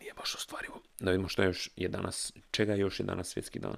[0.00, 0.80] nije baš ostvarivo.
[1.00, 3.76] Da vidimo šta još je danas, čega još je danas svjetski dan.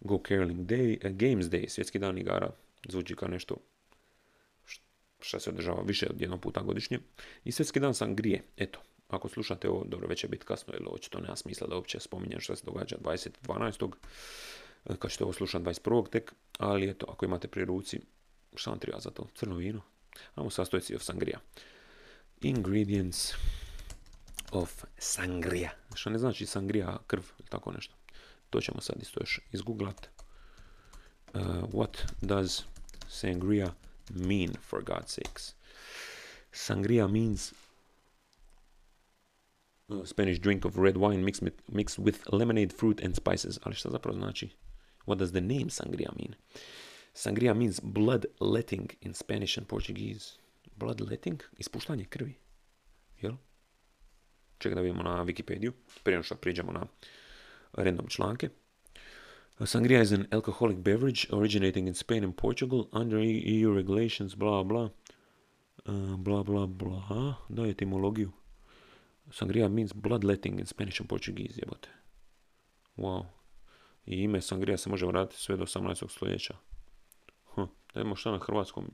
[0.00, 2.50] Go Caroling Day, uh, Games Day, svjetski dan igara
[2.88, 3.56] Zvuči kao nešto
[5.20, 6.98] što se održava više od jednog puta godišnje.
[7.44, 8.42] I svjetski dan sangrije.
[8.56, 12.00] Eto, ako slušate ovo, dobro, već će biti kasno, jer očito nema smisla da uopće
[12.00, 13.92] spominjem što se događa 20.12.
[14.98, 16.10] Kad ćete ovo slušati 21.
[16.10, 18.00] tek, ali eto, ako imate pri ruci,
[18.54, 19.26] šta vam treba za to?
[19.34, 19.80] Crno vino?
[20.34, 21.38] Amo sastojci of sangrija.
[22.40, 23.32] Ingredients
[24.52, 25.70] of sangria.
[25.94, 27.94] Što ne znači sangrija krv ili tako nešto.
[28.50, 30.08] To ćemo sad isto još izgooglat.
[31.34, 31.40] Uh,
[31.72, 32.62] what does
[33.08, 33.74] sangria
[34.10, 35.54] mean, for God's sakes?
[36.52, 37.52] Sangria means
[39.88, 43.58] uh, Spanish drink of red wine mixed with, mixed with lemonade, fruit and spices.
[43.62, 44.48] Ali šta zapravo znači?
[45.06, 46.34] What does the name sangria mean?
[47.14, 50.38] Sangria means blood-letting in Spanish and Portuguese.
[50.76, 51.42] Blood-letting?
[51.58, 52.34] Ispuštanje krvi.
[53.20, 53.32] Jel?
[54.58, 55.72] Čekaj da vidimo na Wikipediju.
[56.02, 56.86] Prije što priđemo na
[57.72, 58.48] random članke.
[59.64, 64.90] Sangria is an alcoholic beverage originating in Spain and Portugal under EU regulations, blah blah.
[65.84, 67.34] Uh, blah blah.
[67.48, 68.32] Da etimologiju.
[69.30, 71.88] Sangria means bloodletting in Spanish and Portuguese, jebote.
[72.96, 73.24] Wow.
[74.06, 76.10] I ime Sangria se može vratiti sve do 18.
[76.10, 76.56] stoljeća.
[77.44, 77.68] Huh.
[77.94, 78.90] Da vidimo šta na hrvatskom,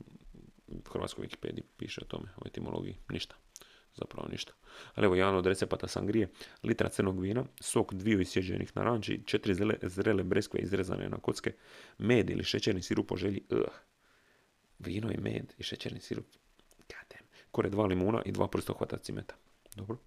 [0.93, 2.97] hrvatskoj Wikipediji piše o tome, o etimologiji.
[3.09, 3.35] Ništa
[3.95, 4.53] zapravo ništa.
[4.95, 6.29] Ali evo, jedan od recepata sangrije,
[6.63, 11.53] litra crnog vina, sok dviju isjeđenih naranči, četiri zrele, zrele breskve izrezane na kocke,
[11.97, 13.57] med ili šećerni sirup po želji, uh.
[14.79, 16.25] Vino i med i šećerni sirup,
[16.77, 17.19] God
[17.51, 19.35] Kore dva limuna i dva prstohvata cimeta.
[19.75, 19.97] Dobro.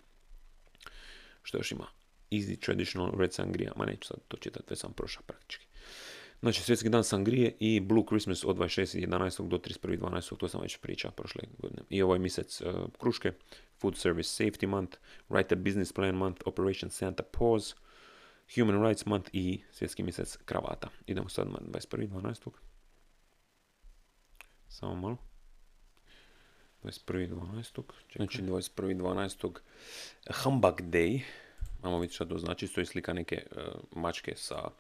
[1.47, 1.87] Što još ima?
[2.31, 5.67] Easy traditional red sangria, ma neću sad to čitati, već sam prošao praktički.
[6.41, 9.49] Znači, svjetski dan sangrije i Blue Christmas od 26.11.
[9.49, 10.37] do 31.12.
[10.37, 11.83] To sam već pričao prošle godine.
[11.91, 12.69] I ovaj mjesec uh,
[12.99, 13.33] kruške,
[13.79, 17.75] Food Service Safety Month, Write a Business Plan Month, Operation Santa Pause,
[18.55, 20.89] Human Rights Month i svjetski mjesec kravata.
[21.07, 22.51] Idemo sad na 21.12.
[24.69, 25.17] Samo malo.
[26.87, 27.83] 21.12.
[28.17, 29.59] Znači 21.12.
[30.43, 31.21] Humbug Day.
[31.81, 32.67] Imamo vidjeti što to znači.
[32.67, 33.63] Stoji slika neke uh,
[34.03, 34.71] mačke sa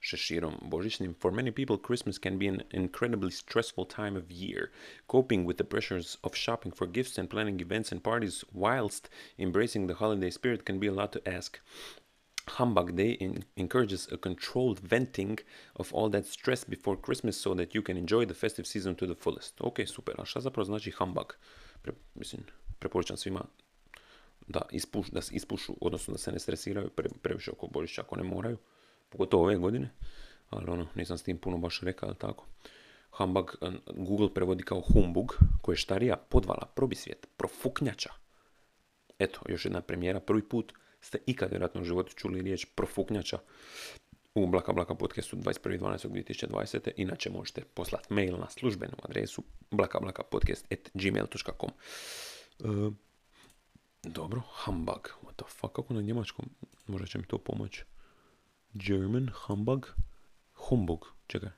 [0.00, 1.14] šeširom božićnim.
[1.20, 4.66] For many people, Christmas can be an incredibly stressful time of year.
[5.06, 9.86] Coping with the pressures of shopping for gifts and planning events and parties whilst embracing
[9.86, 11.60] the holiday spirit can be a lot to ask.
[12.48, 15.40] Humbug Day encourages a controlled venting
[15.74, 19.06] of all that stress before Christmas so that you can enjoy the festive season to
[19.06, 19.60] the fullest.
[19.60, 20.14] Ok, super.
[20.18, 21.36] A šta zapravo znači humbug?
[21.82, 22.42] Pre, mislim,
[22.78, 23.44] preporučam svima
[24.48, 28.16] da, ispuš, da se ispušu, odnosno da se ne stresiraju pre, previše oko Božića ako
[28.16, 28.58] ne moraju,
[29.08, 29.90] pogotovo ove godine,
[30.50, 32.46] ali ono, nisam s tim puno baš rekao, ali tako.
[33.10, 33.56] Humbug
[33.94, 38.10] Google prevodi kao humbug, koji je štarija, podvala, probisvijet, profuknjača.
[39.18, 40.72] Eto, još jedna premijera, prvi put
[41.02, 43.38] ste ikad vjerojatno u životu čuli riječ profuknjača
[44.34, 46.90] u Blaka Blaka podcastu 21.12.2020.
[46.96, 51.70] Inače možete poslati mail na službenu adresu blakablakapodcast.gmail.com
[52.58, 52.92] uh,
[54.02, 55.10] Dobro, humbug.
[55.22, 56.50] What the fuck, kako na njemačkom?
[56.86, 57.84] Možda će mi to pomoći.
[58.72, 59.94] German, humbug,
[60.54, 61.50] humbug, čekaj.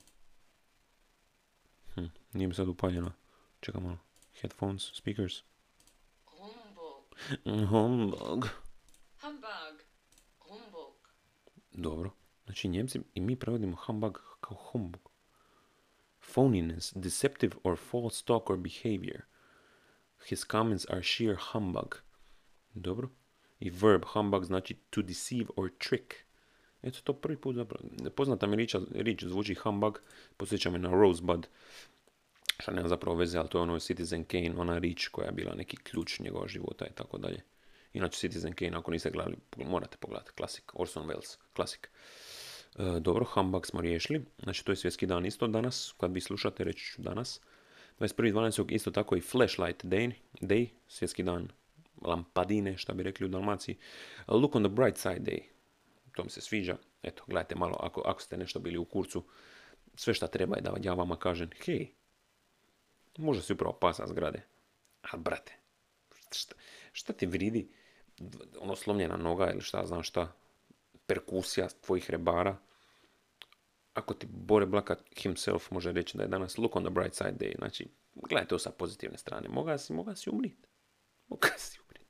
[1.94, 3.12] Hm, nije mi sad upaljeno.
[3.60, 3.98] Čekaj malo.
[4.40, 5.34] Headphones, speakers.
[6.24, 7.14] Humbug.
[7.44, 8.48] Humbug.
[9.20, 9.82] Humbug.
[10.38, 11.08] Humbug.
[11.74, 12.10] Dobro.
[12.44, 15.10] Znači Njemci i mi prevodimo humbug kao humbug.
[16.34, 19.22] Phoniness, deceptive or false talk or behavior.
[20.28, 21.96] His comments are sheer humbug.
[22.74, 23.08] Dobro.
[23.60, 26.14] I verb humbug znači to deceive or trick.
[26.82, 27.88] Eto to prvi put zapravo.
[28.16, 30.02] Poznata mi riječ, riječ zvuči humbug,
[30.36, 31.48] posjeća me na Rosebud,
[32.58, 35.54] što nema zapravo veze, ali to je ono Citizen Kane, ona riječ koja je bila
[35.54, 37.42] neki ključ njegova života i tako dalje.
[37.94, 41.90] Inače Citizen Kane, ako niste gledali, morate pogledati, klasik, Orson Welles, klasik.
[42.78, 46.64] E, dobro, humbug smo riješili, znači to je svjetski dan isto danas, kad vi slušate
[46.64, 47.40] reći ću danas.
[48.00, 48.72] 21.12.
[48.72, 51.48] isto tako i Flashlight Day, day, svjetski dan
[52.02, 53.78] lampadine, šta bi rekli u Dalmaciji.
[54.28, 55.42] Look on the bright side day,
[56.14, 56.76] to mi se sviđa.
[57.02, 59.24] Eto, gledajte malo, ako, ako ste nešto bili u kurcu,
[59.94, 61.92] sve šta treba je da ja vama kažem, hej,
[63.18, 64.42] možda si upravo pasa zgrade.
[65.02, 65.56] Ali, brate,
[66.32, 66.54] šta,
[66.92, 67.68] šta ti vridi
[68.60, 70.32] ono slomljena noga ili šta znam šta,
[71.06, 72.56] perkusija tvojih rebara,
[73.94, 77.36] ako ti Bore Blaka himself može reći da je danas look on the bright side
[77.38, 80.68] day, znači, gledaj to sa pozitivne strane, moga si, moga si umrit.
[81.28, 82.03] Moga si umrit.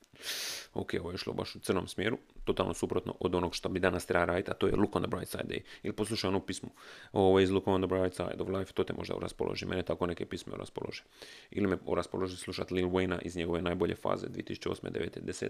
[0.73, 4.05] Ok, ovo je išlo baš u crnom smjeru, totalno suprotno od onog što bi danas
[4.05, 5.61] treba raditi, a to je look on the bright side day.
[5.83, 6.69] Ili poslušaj ono pismo,
[7.13, 9.65] always look on the bright side of life, to te možda raspoloži.
[9.65, 11.03] Mene tako neke pisme raspolože.
[11.51, 14.75] Ili me raspoloži slušati Lil Wayna iz njegove najbolje faze 2008.
[14.91, 15.21] 9.
[15.21, 15.49] 10.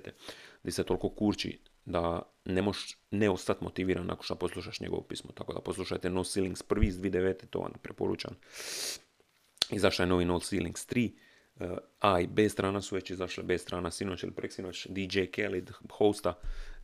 [0.62, 5.32] gdje se toliko kurči da ne možeš ne ostati motiviran nakon što poslušaš njegovo pismo.
[5.32, 7.46] Tako da poslušajte No Ceilings prvi iz 2009.
[7.50, 8.36] to vam preporučam.
[9.70, 11.12] Izašao je novi No Ceilings 3.
[12.00, 16.34] A i B strana su već izašle, B strana sinoć ili preksinoć, DJ Khaled, hosta,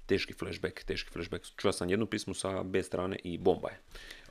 [0.06, 1.46] teški flashback, teški flashback.
[1.58, 3.80] Čuo sam jednu pismu sa B strane i bomba je.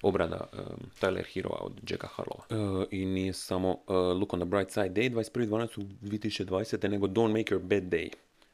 [0.03, 2.45] Obrada um, Tyler Hero od Jacka Harlova.
[2.51, 7.55] Uh, I nije samo uh, Look on the Bright Side Day 21.12.2020, nego Don't Make
[7.55, 8.09] Your Bed Day.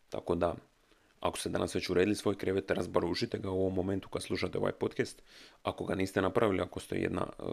[0.09, 0.55] Tako da,
[1.21, 4.73] ako ste danas već uredili svoj krevet, razbaružite ga u ovom momentu kad slušate ovaj
[4.73, 5.23] podcast.
[5.63, 7.47] Ako ga niste napravili, ako ste jedna uh,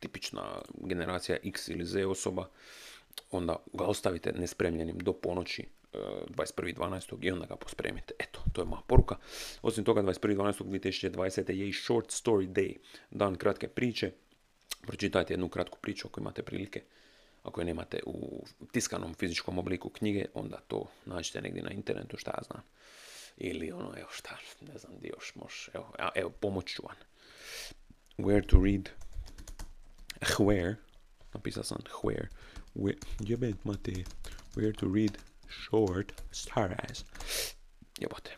[0.00, 0.42] tipična
[0.74, 2.48] generacija X ili Z osoba,
[3.30, 6.00] onda ga ostavite nespremljenim do ponoći uh,
[6.36, 7.16] 21.12.
[7.20, 8.14] i onda ga pospremite.
[8.18, 9.16] Eto, to je moja poruka.
[9.62, 11.50] Osim toga, 21.12.2020.
[11.52, 12.76] je i Short Story Day,
[13.10, 14.12] dan kratke priče.
[14.86, 16.82] Pročitajte jednu kratku priču ako imate prilike.
[17.42, 22.30] Ako je nemate u tiskanom fizičkom obliku knjige, onda to nađite negdje na internetu, šta
[22.30, 22.62] ja znam.
[23.36, 25.70] Ili ono, evo šta, ne znam di još može.
[25.74, 26.96] Evo, evo pomoć ću vam.
[28.18, 28.88] Where to read.
[30.38, 30.74] Where.
[31.34, 32.26] Napisao sam where.
[32.78, 34.04] Where jebet mate.
[34.54, 35.18] Where to read
[35.48, 37.04] short stories.
[38.00, 38.30] Jebote.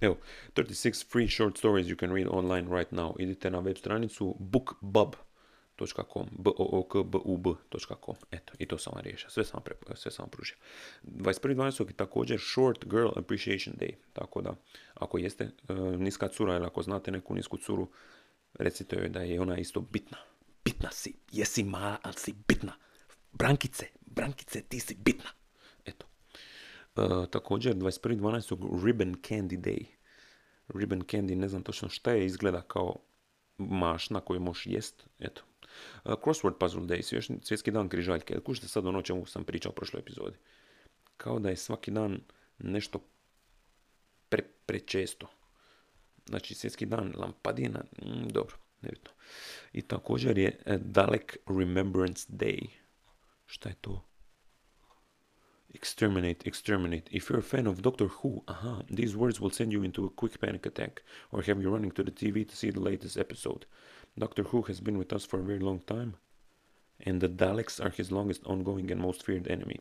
[0.00, 0.16] Evo,
[0.54, 3.14] 36 free short stories you can read online right now.
[3.18, 8.78] Idite na web stranicu bookbub.com b o o k b u b.com Eto, i to
[8.78, 9.30] sam vam riješio.
[9.30, 10.56] Sve sam vam, prepo- sve sam vam pružio.
[11.04, 11.88] 21.12.
[11.88, 13.94] je također Short Girl Appreciation Day.
[14.12, 14.54] Tako da,
[14.94, 17.88] ako jeste e, niska cura ili ako znate neku nisku curu,
[18.54, 20.18] recite joj da je ona isto bitna.
[20.64, 21.14] Bitna si.
[21.32, 22.72] Jesi mala, ali si bitna.
[23.32, 25.30] Brankice, Brankice, ti si bitna.
[25.84, 26.06] Eto.
[26.96, 28.84] E, također 21.12.
[28.84, 29.84] Ribbon Candy Day.
[30.74, 32.96] Ribbon Candy, ne znam točno šta je, izgleda kao
[33.58, 35.06] mašna koju možeš jest.
[35.18, 35.42] Eto.
[36.04, 37.02] E, crossword Puzzle Day,
[37.42, 38.40] svjetski dan križaljke.
[38.40, 40.36] Kužite sad ono čemu sam pričao u prošloj epizodi.
[41.16, 42.20] Kao da je svaki dan
[42.58, 43.00] nešto
[44.28, 45.28] pre, prečesto.
[46.28, 49.10] Znači, svjetski dan lampadina, mm, dobro, nebitno.
[49.72, 52.68] I također je e, Dalek Remembrance Day,
[53.50, 54.04] Šta je to?
[55.74, 57.10] Exterminate, exterminate.
[57.10, 60.10] If you're a fan of Doctor Who, aha, these words will send you into a
[60.10, 63.66] quick panic attack or have you running to the TV to see the latest episode.
[64.18, 66.14] Doctor Who has been with us for a very long time,
[67.06, 69.80] and the Daleks are his longest ongoing and most feared enemy,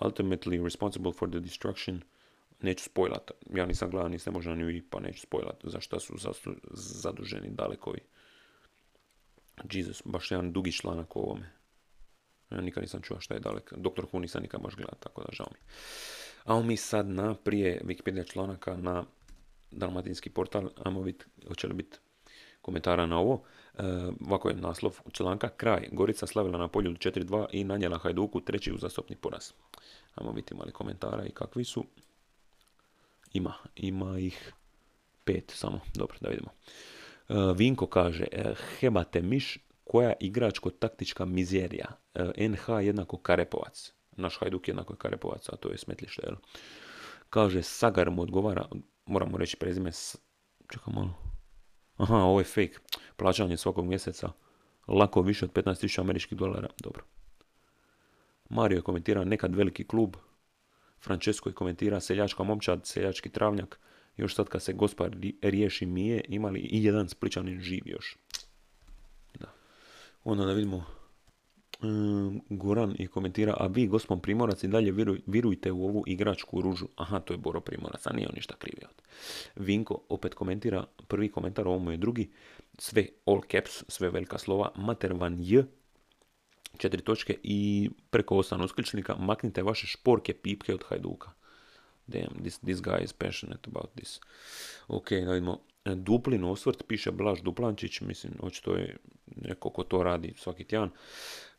[0.00, 2.02] ultimately responsible for the destruction.
[2.62, 6.14] Neću spojlat, ja nisam gledao, nisam možda ni pa neću spojlat za šta su
[6.74, 8.00] zaduženi Dalekovi.
[9.72, 11.63] Jesus, baš jedan dugi članak o ovome.
[12.50, 13.72] Ja nikad nisam čuo šta je dalek.
[13.76, 15.58] Doktor Who nisam nikad baš gledao, tako da žao mi.
[16.44, 19.04] A mi sad na prije Wikipedia članaka na
[19.70, 21.98] dalmatinski portal, ajmo vidjeti hoće li biti
[22.64, 23.42] komentara na ovo.
[23.78, 23.82] E,
[24.26, 25.48] ovako je naslov članka.
[25.48, 25.88] Kraj.
[25.92, 29.52] Gorica slavila na polju 4-2 i nanijela Hajduku treći uzastopni poraz.
[30.14, 31.84] Ajmo vidjeti imali komentara i kakvi su.
[33.32, 33.54] Ima.
[33.76, 34.52] Ima ih
[35.24, 35.80] pet samo.
[35.94, 36.50] Dobro, da vidimo.
[37.28, 41.86] E, Vinko kaže, e, hebate miš, koja igračko-taktička mizerija.
[42.14, 43.92] E, NH jednako Karepovac.
[44.16, 46.36] Naš Hajduk jednako je Karepovac, a to je smetlište, jel?
[47.30, 48.68] Kaže, Sagar mu odgovara,
[49.06, 49.90] moramo reći prezime,
[50.68, 51.14] čekaj malo.
[51.96, 52.78] Aha, ovo je fake.
[53.16, 54.32] Plaćanje svakog mjeseca.
[54.88, 56.68] Lako više od 15.000 američkih dolara.
[56.82, 57.04] Dobro.
[58.48, 60.16] Mario je komentirao nekad veliki klub.
[61.00, 63.80] Francesco je komentira seljačka momčad, seljački travnjak.
[64.16, 68.16] Još sad kad se gospa ri- riješi mije, imali i jedan spličanin živ još.
[70.24, 70.30] Da.
[70.30, 70.84] Onda da vidimo.
[71.82, 76.60] Mm, Goran je komentira, a vi, gospon Primorac, i dalje viruj- virujte u ovu igračku
[76.60, 76.86] ružu.
[76.96, 78.88] Aha, to je Boro Primorac, a nije on ništa krivio.
[79.56, 82.30] Vinko opet komentira, prvi komentar, ovo mu je drugi,
[82.78, 85.64] sve all caps, sve velika slova, mater van j,
[86.78, 91.30] četiri točke i preko osam uskličnika, maknite vaše šporke, pipke od Hajduka.
[92.06, 94.20] Damn, this, this guy is passionate about this.
[94.88, 95.58] Ok, da vidimo.
[95.84, 98.96] Duplin osvrt, piše Blaž Duplančić, mislim, očito je
[99.36, 100.90] neko ko to radi svaki tjedan.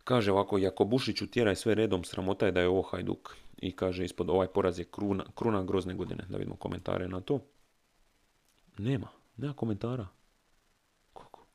[0.04, 3.36] Kaže ovako, Jakobušiću tjeraj sve redom, sramota je da je ovo Hajduk.
[3.58, 6.24] I kaže ispod ovaj poraz je kruna, kruna grozne godine.
[6.30, 7.40] Da vidimo komentare na to.
[8.78, 9.08] Nema,
[9.38, 10.08] nema komentara.
[11.14, 11.46] Kako?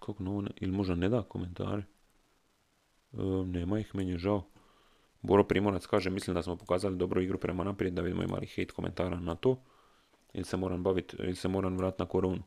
[0.00, 1.82] Kako no, ne, ili možda ne da komentare?
[3.12, 3.16] E,
[3.46, 4.42] nema ih, meni je žao.
[5.22, 8.72] Boro Primorac kaže, mislim da smo pokazali dobru igru prema naprijed, da vidimo imali hate
[8.74, 9.62] komentara na to.
[10.34, 12.42] Ili se moram baviti, ili se moram vratiti na koronu.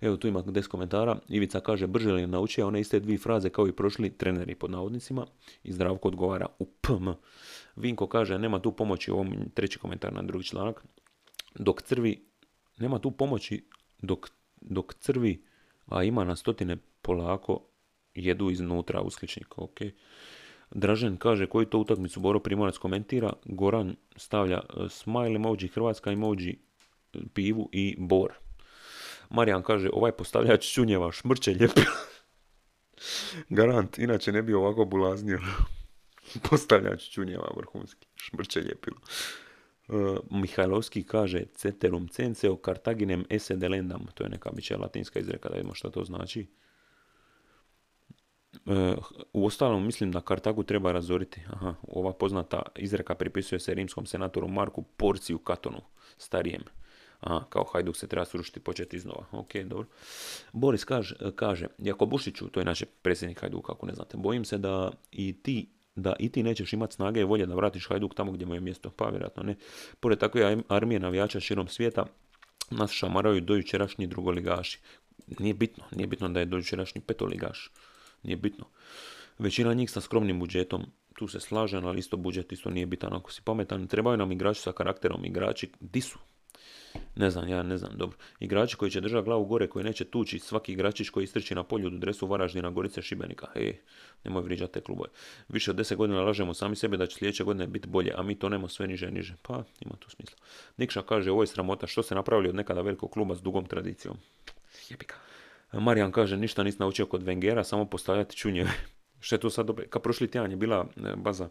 [0.00, 1.18] Evo tu ima 10 komentara.
[1.28, 4.70] Ivica kaže, brže li je naučio one iste dvije fraze kao i prošli treneri pod
[4.70, 5.26] navodnicima.
[5.64, 7.08] I Zdravko odgovara u PM.
[7.76, 10.84] Vinko kaže, nema tu pomoći, ovo treći komentar na drugi članak.
[11.54, 12.24] Dok crvi,
[12.78, 13.64] nema tu pomoći
[14.02, 15.44] dok, dok crvi,
[15.86, 17.60] a ima na stotine polako
[18.14, 19.58] jedu iznutra uskličnik.
[19.58, 19.78] Ok.
[20.70, 23.32] Dražen kaže koju to utakmicu Boro Primorac komentira.
[23.44, 26.58] Goran stavlja e, smile emoji Hrvatska emoji
[27.34, 28.32] pivu i bor.
[29.30, 31.80] Marijan kaže ovaj postavljač čunjeva šmrče lijepi.
[33.56, 35.40] Garant, inače ne bi ovako bulaznio.
[36.50, 38.06] postavljač čunjeva vrhunski.
[38.16, 38.96] Šmrče ljepilo.
[39.88, 44.06] Uh, Mihajlovski kaže ceterum censeo cartaginem esse delendam.
[44.14, 46.46] To je neka biće latinska izreka, da vidimo što to znači.
[48.66, 48.94] E,
[49.32, 51.40] u ostalom mislim da Kartagu treba razoriti.
[51.46, 55.80] Aha, ova poznata izreka pripisuje se rimskom senatoru Marku Porciju Katonu,
[56.18, 56.62] starijem.
[57.22, 59.24] Aha, kao Hajduk se treba srušiti i početi iznova.
[59.32, 59.86] Ok, dobro.
[60.52, 64.90] Boris kaže, kaže Jakobušiću, to je naš predsjednik Hajduka, ako ne znate, bojim se da
[65.12, 68.46] i ti da i ti nećeš imati snage i volje da vratiš Hajduk tamo gdje
[68.46, 68.90] mu je mjesto.
[68.90, 69.56] Pa vjerojatno ne.
[70.00, 72.06] Pored takve ar- armije navijača širom svijeta,
[72.70, 74.80] nas šamaraju dojučerašnji drugoligaši.
[75.38, 77.70] Nije bitno, nije bitno da je dojučerašnji petoligaš.
[78.22, 78.64] Nije bitno.
[79.38, 80.82] Većina njih sa skromnim budžetom,
[81.14, 83.86] tu se slažem, ali isto budžet isto nije bitan ako si pametan.
[83.86, 86.18] Trebaju nam igrači sa karakterom, igrači, di su?
[87.16, 88.18] Ne znam, ja ne znam, dobro.
[88.40, 91.86] Igrači koji će držati glavu gore, koji neće tući svaki igračić koji istrči na polju
[91.86, 93.46] u dresu Varaždina, Gorice, Šibenika.
[93.54, 93.78] Ej,
[94.24, 95.08] nemoj vriđati te klubove.
[95.48, 98.38] Više od deset godina lažemo sami sebe da će sljedeće godine biti bolje, a mi
[98.38, 99.34] tonemo sve niže i niže.
[99.42, 100.36] Pa, ima tu smisla.
[100.76, 104.16] Nikša kaže, ovo je sramota, što se napravili od nekada velikog kluba s dugom tradicijom.
[104.90, 105.16] Jebika.
[105.72, 108.70] Marijan kaže, ništa nisi naučio kod Vengera, samo postavljati čunjeve.
[109.20, 109.84] Što je tu sad dobro?
[109.90, 111.48] Kad prošli tjedan je bila e, baza,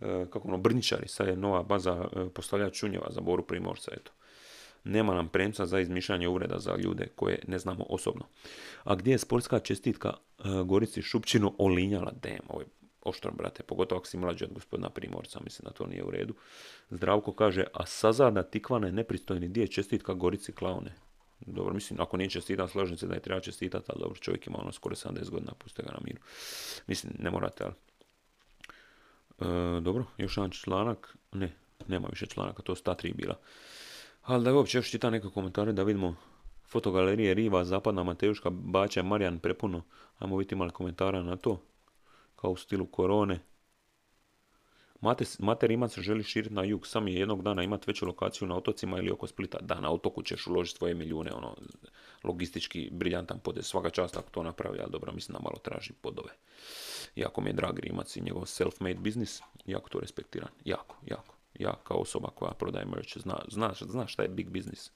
[0.00, 4.12] e, kako ono, Brničari, sad je nova baza e, postavljati čunjeva za Boru Primorca, eto.
[4.84, 8.24] Nema nam premca za izmišljanje uvreda za ljude koje ne znamo osobno.
[8.84, 12.12] A gdje je sportska čestitka e, Gorici Šupčinu olinjala?
[12.22, 12.66] Dem, ovo je
[13.04, 16.34] oštro, brate, pogotovo ako si mlađi od gospodina Primorca, mislim da to nije u redu.
[16.90, 20.94] Zdravko kaže, a sazada tikvana je nepristojni dio čestitka Gorici Klaune.
[21.40, 24.58] Dobro, mislim, ako nije čestitan, slažem se da je treba čestitati, ali dobro, čovjek ima
[24.58, 26.20] ono skoro 70 godina, pustite ga na miru.
[26.86, 27.74] Mislim, ne morate, ali...
[29.38, 31.52] E, dobro, još jedan članak, ne,
[31.88, 33.38] nema više članaka, to su ta tri bila.
[34.24, 36.16] Ali da uopće još čitam neke komentare da vidimo
[36.68, 39.82] fotogalerije Riva, Zapadna Matejuška, Bača, Marijan Prepuno.
[40.18, 41.60] Ajmo vidjeti malo komentara na to.
[42.36, 43.40] kao u stilu korone.
[45.38, 48.98] Mate, Rimac želi širiti na jug, sam je jednog dana imati veću lokaciju na otocima
[48.98, 49.58] ili oko Splita.
[49.60, 51.56] Da, na otoku ćeš uložiti svoje milijune, ono,
[52.24, 53.66] logistički briljantan podez.
[53.66, 56.30] Svaka čast ako to napravi, ali dobro, mislim da malo traži podove.
[57.16, 60.48] Jako mi je drag Rimac i njegov self-made biznis, jako to respektiram.
[60.64, 61.33] Jako, jako.
[61.54, 64.90] Ja kao osoba koja prodaje merch, zna, zna, zna šta je big business.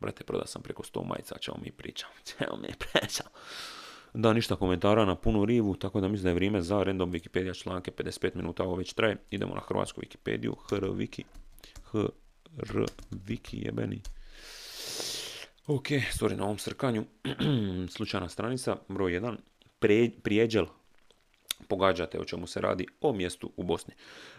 [0.00, 3.26] Brate, prodao sam preko 100 majica, čemu mi pričam, čemu mi pričam.
[4.14, 7.62] Da, ništa komentara na punu rivu, tako da mislim da je vrijeme za random Wikipedia
[7.62, 9.16] članke, 55 minuta ovo već traje.
[9.30, 11.22] Idemo na hrvatsku Wikipediju, hr wiki,
[11.92, 14.02] hr wiki jebeni.
[15.66, 17.04] Ok, sorry na ovom srkanju.
[17.96, 19.20] Slučajna stranica, broj
[19.80, 20.66] 1, prijeđel
[21.68, 23.94] pogađate o čemu se radi, o mjestu u Bosni.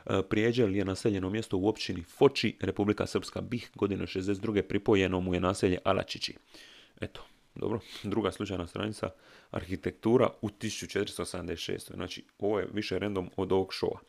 [0.05, 4.61] E, Prijeđel je naseljeno mjesto u općini Foči, Republika Srpska Bih, godine 62.
[4.61, 6.35] pripojeno mu je naselje Alačići.
[7.01, 9.09] Eto, dobro, druga slučajna stranica,
[9.51, 11.93] arhitektura u 1476.
[11.93, 13.99] Znači, ovo je više random od ovog šova.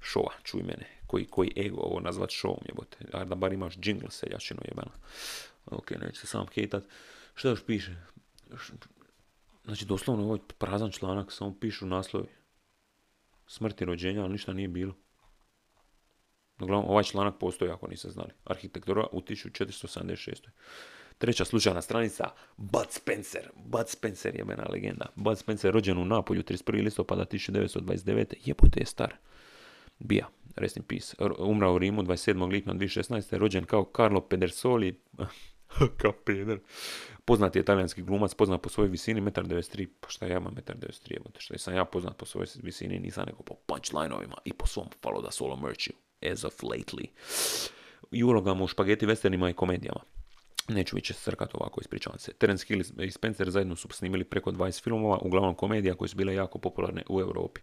[0.00, 2.98] Šova, čuj mene, koji, koji ego ovo nazvat šovom jebote.
[3.12, 4.92] A da bar imaš džingl seljačinu jebana.
[5.66, 6.84] Ok, neće se sam hejtat.
[7.34, 7.96] Što još piše?
[9.64, 12.26] Znači, doslovno ovo je prazan članak, samo pišu naslovi
[13.46, 14.94] smrti rođenja, ali ništa nije bilo.
[16.60, 18.30] Uglavnom, ovaj članak postoji ako niste znali.
[18.44, 20.48] Arhitektura u 1476.
[21.18, 22.24] Treća slučajna stranica,
[22.56, 23.50] Bud Spencer.
[23.54, 25.06] Bud Spencer je mena legenda.
[25.14, 26.84] Bud Spencer rođen u Napolju 31.
[26.84, 28.34] listopada 1929.
[28.44, 29.14] Jebote je star.
[29.98, 31.16] Bija, rest in peace.
[31.38, 32.50] Umrao u Rimu 27.
[32.50, 33.38] lipnja 2016.
[33.38, 35.00] Rođen kao Carlo Pedersoli.
[36.00, 36.60] kao peder.
[37.24, 41.40] Poznat je talijanski glumac, poznat po svojoj visini 1,93 Pa šta ja imam 1,93 jebote,
[41.40, 45.22] šta sam ja poznat po svojoj visini, nisam nego po punchline-ovima i po svom follow
[45.22, 45.92] da solo merchu,
[46.32, 47.06] as of lately.
[48.10, 50.00] I ulogama u špageti westernima i komedijama.
[50.68, 52.32] Neću više srkat ovako, ispričavam se.
[52.32, 56.34] Terence Hill i Spencer zajedno su snimili preko 20 filmova, uglavnom komedija koje su bile
[56.34, 57.60] jako popularne u Europi.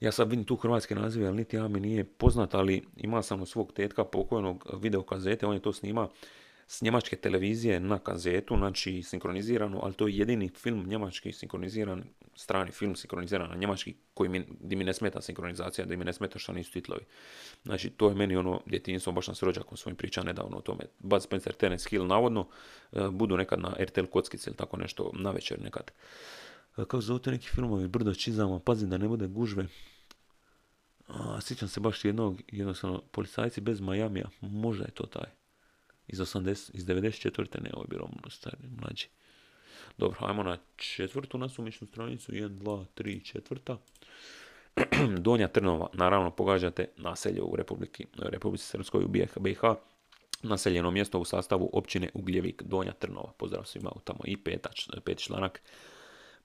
[0.00, 3.42] Ja sad vidim tu hrvatske nazive, ali niti ja mi nije poznat, ali imao sam
[3.42, 6.08] u svog tetka pokojnog videokazete, on je to snima
[6.66, 12.04] s njemačke televizije na kazetu, znači sinkronizirano, ali to je jedini film njemački sinkroniziran,
[12.34, 16.38] strani film sinkroniziran na njemački, koji mi, mi ne smeta sinkronizacija, da mi ne smeta
[16.38, 17.02] što nisu titlovi.
[17.64, 20.84] Znači, to je meni ono djetinjstvo, baš sam s rođakom svojim priča nedavno o tome.
[20.98, 22.48] Bud Spencer, Terence Hill, navodno,
[22.92, 25.90] e, budu nekad na RTL kockice ili tako nešto, na večer nekad.
[25.90, 25.92] E,
[26.76, 29.66] kako zove te neki filmovi, Brdo čizama, pazi da ne bude gužve.
[31.08, 35.35] A, sjećam se baš jednog, jednostavno, policajci bez Majamija, možda je to taj
[36.08, 37.62] iz, 80, iz 94.
[37.62, 39.06] ne, ovo je bilo stari, mlađi.
[39.98, 43.78] Dobro, ajmo na četvrtu nasumičnu stranicu, 1, 2, 3, četvrta.
[45.26, 49.08] Donja Trnova, naravno pogađate naselje u Republiki, Republici Srpskoj u
[49.40, 49.60] BiH,
[50.42, 53.32] naseljeno mjesto u sastavu općine Ugljevik, Donja Trnova.
[53.38, 54.70] Pozdrav svima tamo i peta,
[55.04, 55.62] peti članak.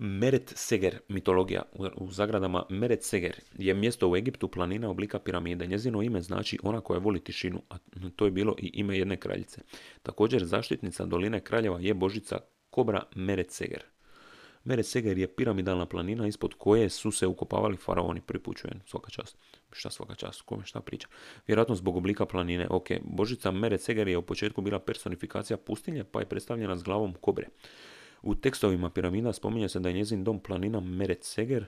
[0.03, 1.61] Meret Seger, mitologija
[1.95, 5.67] u zagradama Meret Seger je mjesto u Egiptu planina oblika piramide.
[5.67, 7.77] Njezino ime znači ona koja voli tišinu, a
[8.15, 9.61] to je bilo i ime jedne kraljice.
[10.03, 12.39] Također zaštitnica doline kraljeva je božica
[12.69, 13.83] Kobra Meret Seger.
[14.63, 19.37] Meret Seger je piramidalna planina ispod koje su se ukopavali faraoni, pripućujem, svaka čast.
[19.71, 21.07] Šta svaka čast, kome šta priča?
[21.47, 22.67] Vjerojatno zbog oblika planine.
[22.69, 27.13] Ok, božica Meret Seger je u početku bila personifikacija pustinje, pa je predstavljena s glavom
[27.13, 27.47] kobre.
[28.21, 31.65] U tekstovima piramida spominje se da je njezin dom planina Meret Seger,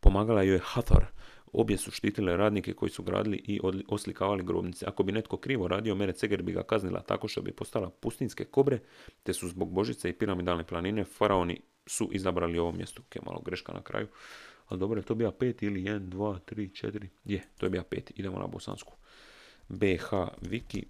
[0.00, 1.06] pomagala joj je Hathor.
[1.52, 4.86] Obje su štitile radnike koji su gradili i oslikavali grobnice.
[4.88, 8.44] Ako bi netko krivo radio, Meret Seger bi ga kaznila tako što bi postala pustinske
[8.44, 8.78] kobre,
[9.22, 13.02] te su zbog Božice i piramidalne planine faraoni su izabrali ovo mjesto.
[13.02, 14.06] Ok, malo greška na kraju.
[14.68, 17.06] Ali dobro, je to bija pet ili 1, 2, 3, 4?
[17.24, 18.12] Je, to je bija pet.
[18.16, 18.94] Idemo na bosansku.
[19.68, 20.10] BH
[20.42, 20.82] Wiki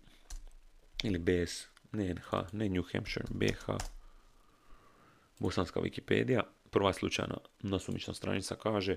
[1.05, 4.00] ili BS, ne NH, ne New Hampshire, BH
[5.41, 8.97] bosanska Wikipedija, prva slučajna nasumična stranica kaže,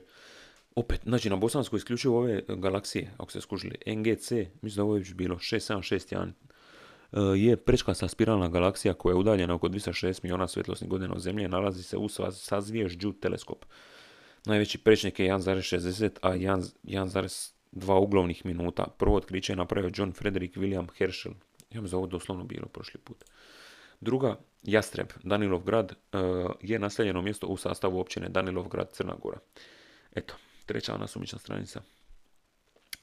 [0.75, 4.31] opet, znači na bosanskoj isključivo ove galaksije, ako ste skužili, NGC,
[4.61, 6.31] mislim da ovo je već bilo 6761,
[7.11, 11.49] e, je prečkasta spiralna galaksija koja je udaljena oko 260 milijuna svjetlosnih godina od Zemlje,
[11.49, 13.65] nalazi se u sazvježđu teleskop.
[14.45, 18.87] Najveći prečnik je 1,60, a 1,2 uglovnih minuta.
[18.97, 21.33] Prvo otkriće je napravio John Frederick William Herschel.
[21.71, 23.23] Ja mi za ovo doslovno bilo prošli put.
[24.01, 26.17] Druga, Jastreb, Danilovgrad, e,
[26.61, 29.39] je naseljeno mjesto u sastavu općine Danilovgrad, Crna Gora.
[30.15, 30.33] Eto,
[30.65, 31.81] treća nasumična stranica.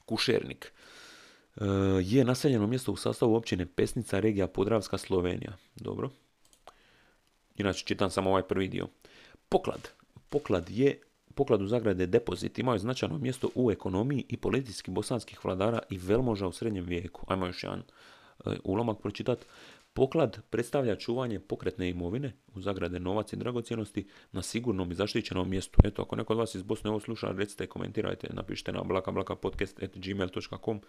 [0.05, 0.73] Kušernik
[1.55, 1.65] e,
[2.01, 5.57] je naseljeno mjesto u sastavu općine Pesnica, regija Podravska, Slovenija.
[5.75, 6.09] Dobro.
[7.57, 8.87] Inače, čitam samo ovaj prvi dio.
[9.49, 9.89] Poklad.
[10.29, 11.01] Poklad je
[11.35, 15.97] Poklad u zagrade depozit imao je značajno mjesto u ekonomiji i politički bosanskih vladara i
[15.97, 17.25] velmoža u srednjem vijeku.
[17.27, 17.83] Ajmo još jedan e,
[18.63, 19.45] ulomak pročitati.
[19.93, 25.81] Poklad predstavlja čuvanje pokretne imovine, u zagrade novac i dragocjenosti, na sigurnom i zaštićenom mjestu.
[25.83, 30.81] Eto, ako neko od vas iz Bosne ovo sluša, recite, komentirajte, napišite na blakablakapodcast.gmail.com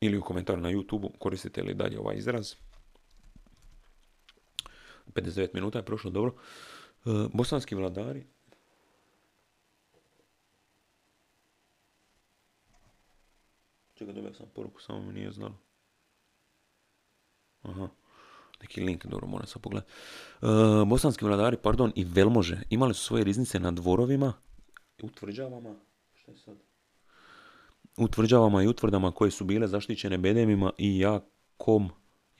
[0.00, 2.54] ili u komentar na YouTube koristite li dalje ovaj izraz.
[5.14, 6.34] 59 minuta je prošlo, dobro.
[6.34, 8.24] E, bosanski vladari
[13.94, 15.71] Čekaj, dobio sam poruku, samo mi nije znalo.
[17.62, 17.88] Aha.
[18.62, 19.92] Neki link, dobro, moram sam pogledati.
[20.42, 20.46] E,
[20.86, 24.32] bosanski vladari, pardon, i velmože imali su svoje riznice na dvorovima,
[25.02, 25.74] utvrđavama,
[26.14, 26.56] šta je sad?
[27.96, 31.90] Utvrđavama i utvrdama koje su bile zaštićene bedemima i jakom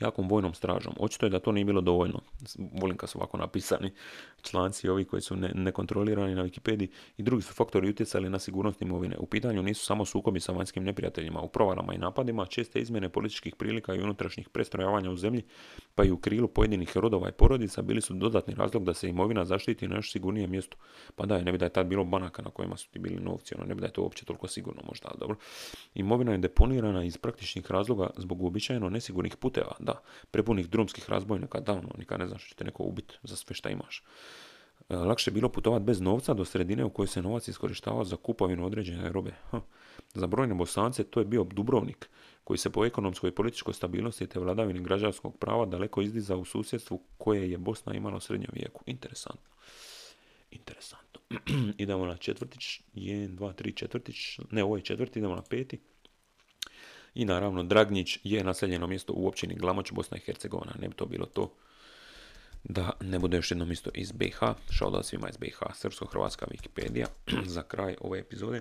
[0.02, 0.94] jakom vojnom stražom.
[0.98, 2.20] Očito je da to nije bilo dovoljno.
[2.80, 3.92] Volim kad su ovako napisani
[4.42, 9.16] članci ovi koji su nekontrolirani na Wikipediji i drugi su faktori utjecali na sigurnost imovine.
[9.18, 13.54] U pitanju nisu samo sukobi sa vanjskim neprijateljima, u provalama i napadima, česte izmjene političkih
[13.56, 15.42] prilika i unutrašnjih prestrojavanja u zemlji,
[15.94, 19.44] pa i u krilu pojedinih rodova i porodica bili su dodatni razlog da se imovina
[19.44, 20.76] zaštiti na još sigurnije mjestu.
[21.14, 23.54] Pa da, ne bi da je tad bilo banaka na kojima su ti bili novci,
[23.54, 25.36] ono, ne bi da je to uopće toliko sigurno možda, dobro.
[25.94, 29.91] Imovina je deponirana iz praktičnih razloga zbog uobičajeno nesigurnih puteva, da,
[30.30, 34.02] prepunih drumskih razbojnika, davno, nikad ne znaš će te neko ubiti za sve šta imaš.
[34.88, 38.16] E, lakše je bilo putovati bez novca do sredine u kojoj se novac iskorištavao za
[38.16, 39.32] kupovinu određene robe.
[40.14, 42.08] Za brojne bosance to je bio Dubrovnik,
[42.44, 47.02] koji se po ekonomskoj i političkoj stabilnosti te vladavini građanskog prava daleko izdiza u susjedstvu
[47.18, 48.82] koje je Bosna imala u srednjem vijeku.
[48.86, 49.50] Interesantno.
[50.50, 51.20] Interesantno.
[51.78, 52.80] idemo na četvrtić.
[52.94, 54.38] 1, 2, 3, četvrtić.
[54.50, 55.80] Ne, ovo je četvrti, idemo na peti.
[57.14, 60.72] I naravno, Dragnjić je naseljeno mjesto u općini Glamoć, Bosna i Hercegovina.
[60.78, 61.54] Ne bi to bilo to
[62.64, 64.38] da ne bude još jedno mjesto iz BiH.
[64.70, 67.06] Šao svima iz BiH, Srpsko-Hrvatska Wikipedia
[67.54, 68.60] za kraj ove epizode.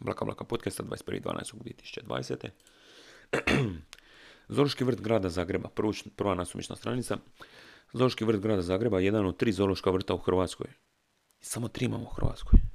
[0.00, 2.48] Blaka Blaka podcasta 21.12.2020.
[4.48, 5.68] Zološki vrt grada Zagreba,
[6.16, 7.16] prva nasumična stranica.
[7.92, 10.66] Zološki vrt grada Zagreba je jedan od tri zološka vrta u Hrvatskoj.
[11.40, 12.73] Samo tri imamo u Hrvatskoj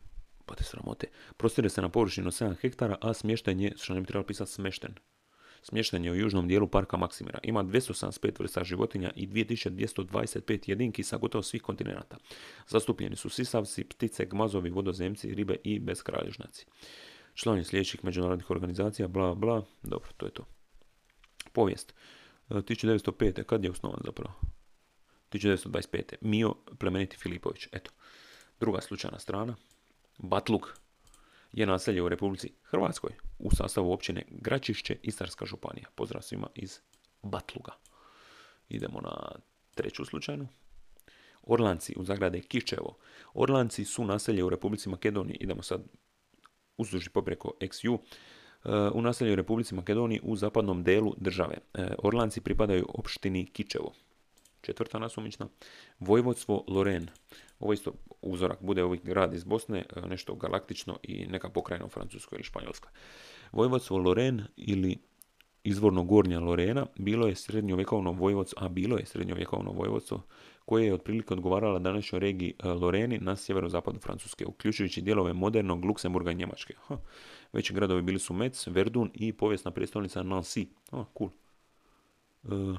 [0.50, 1.08] pa te sramote.
[1.38, 4.96] Prostire se na površinu 7 hektara, a smješten je, što ne bi trebalo pisati smješten,
[5.62, 7.40] smješten je u južnom dijelu parka Maksimira.
[7.44, 12.18] Ima 275 vrsta životinja i 2225 jedinki sa gotovo svih kontinenta.
[12.68, 16.66] Zastupljeni su sisavci, ptice, gmazovi, vodozemci, ribe i beskralježnaci.
[17.34, 20.46] Članovi sljedećih međunarodnih organizacija, bla bla, dobro, to je to.
[21.54, 21.94] Povijest.
[22.50, 23.40] 1905.
[23.40, 24.34] E, kad je osnovan zapravo?
[25.32, 26.16] 1925.
[26.22, 27.68] Mio Plemeniti Filipović.
[27.72, 27.92] Eto.
[28.60, 29.56] Druga slučajna strana.
[30.20, 30.78] Batluk
[31.52, 35.88] je naselje u Republici Hrvatskoj u sastavu općine Gračišće, Istarska županija.
[35.96, 36.80] Pozdrav svima iz
[37.24, 37.72] Batluga.
[38.70, 39.40] Idemo na
[39.76, 40.48] treću slučajnu.
[41.44, 42.98] Orlanci u zagrade Kičevo.
[43.34, 45.38] Orlanci su naselje u Republici Makedoniji.
[45.40, 45.82] Idemo sad
[46.78, 47.98] uzduži popreko XU.
[47.98, 51.58] E, u naselju u Republici Makedoniji u zapadnom delu države.
[51.74, 53.94] E, Orlanci pripadaju opštini Kičevo.
[54.62, 55.48] Četvrta nasumična.
[56.00, 57.10] Vojvodstvo Loren.
[57.60, 61.90] Ovo isto uzorak bude ovaj grad iz Bosne, e, nešto galaktično i neka pokrajina u
[61.90, 62.92] Francuskoj ili Španjolskoj.
[63.52, 64.98] Vojvodstvo Loren ili
[65.64, 70.22] izvorno Gornja Lorena bilo je srednjovjekovno vojvodstvo, a bilo je srednjovjekovno vojvodstvo
[70.66, 76.32] koje je otprilike odgovarala današnjoj regiji e, Loreni na sjeverozapadu Francuske, uključujući dijelove modernog Luksemburga
[76.32, 76.74] i Njemačke.
[76.88, 76.98] Ha.
[77.54, 80.68] Veći gradovi bili su Metz, Verdun i povijesna prijestolnica Nancy.
[80.92, 81.30] Ha, cool.
[82.44, 82.78] E,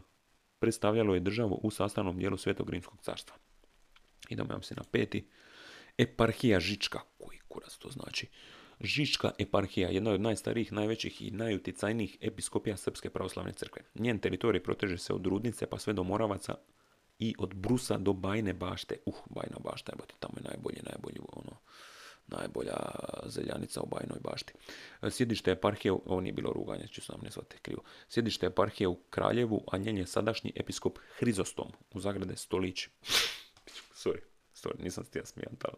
[0.59, 3.37] predstavljalo je državu u sastavnom dijelu Svetog Rimskog carstva.
[4.31, 5.27] Idemo vam se na peti.
[5.99, 7.01] Eparhija Žička.
[7.19, 8.27] Koji kurac to znači?
[8.81, 13.83] Žička eparhija, jedna od najstarijih, najvećih i najuticajnijih episkopija Srpske pravoslavne crkve.
[13.95, 16.55] Njen teritorij proteže se od Rudnice pa sve do Moravaca
[17.19, 18.97] i od Brusa do Bajne bašte.
[19.07, 21.57] Uh, Bajna bašta, evo tamo je najbolje, najbolje, ono,
[22.27, 22.77] najbolja
[23.27, 24.53] zeljanica u Bajnoj bašti.
[25.11, 27.83] Sjedište eparhije, ovo nije bilo ruganje, ću sam ne zvati krivo.
[28.09, 32.89] Sjedište eparhije u Kraljevu, a njen je sadašnji episkop Hrizostom, u zagrade Stolić.
[34.05, 34.21] Sorry,
[34.55, 35.77] sorry, nisam stija smijan tamo.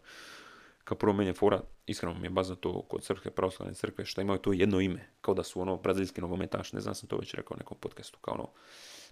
[0.83, 4.39] Kao prvo meni fora, iskreno mi je baza to kod Srpske pravoslavne crkve, što imaju
[4.39, 7.55] to jedno ime, kao da su ono brazilski nogometaš, ne znam sam to već rekao
[7.55, 8.49] u nekom podcastu, kao ono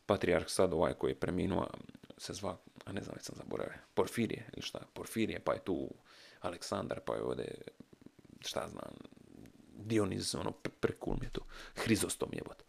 [0.05, 1.67] patrijarh sad ovaj koji je preminuo,
[2.17, 5.89] se zva, a ne znam, već sam zaboravio, Porfirije ili šta, Porfirije, pa je tu
[6.39, 7.61] Aleksandar, pa je ovdje,
[8.39, 8.93] šta znam,
[9.83, 11.41] Dioniz, ono, prekul mi je tu,
[11.75, 12.63] Hrizostom jebot.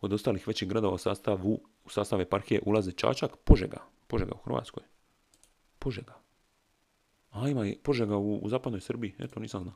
[0.00, 4.82] Od ostalih većih gradova u sastavu, u sastav eparhije ulaze Čačak, Požega, Požega u Hrvatskoj.
[5.78, 6.14] Požega.
[7.30, 9.74] A ima i Požega u, u zapadnoj Srbiji, eto nisam znao.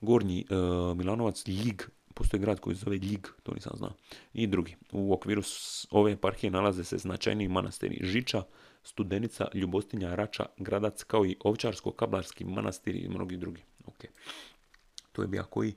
[0.00, 0.54] Gornji e,
[0.94, 1.82] Milanovac, Ljig,
[2.14, 3.92] postoji grad koji se zove Ljig, to nisam znao.
[4.32, 4.76] I drugi.
[4.92, 5.42] U okviru
[5.90, 8.42] ove eparhije nalaze se značajniji manastiri Žiča,
[8.82, 13.62] Studenica, Ljubostinja, Rača, Gradac, kao i Ovčarsko-Kablarski manastiri i mnogi drugi.
[13.86, 14.04] Ok.
[15.12, 15.74] To je bio koji?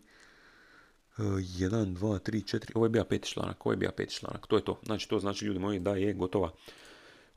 [1.18, 4.56] 1, 2, 3, 4, ovo je bio peti članak, ovo je bio peti članak, to
[4.56, 4.80] je to.
[4.86, 6.52] Znači to znači ljudi moji da je gotova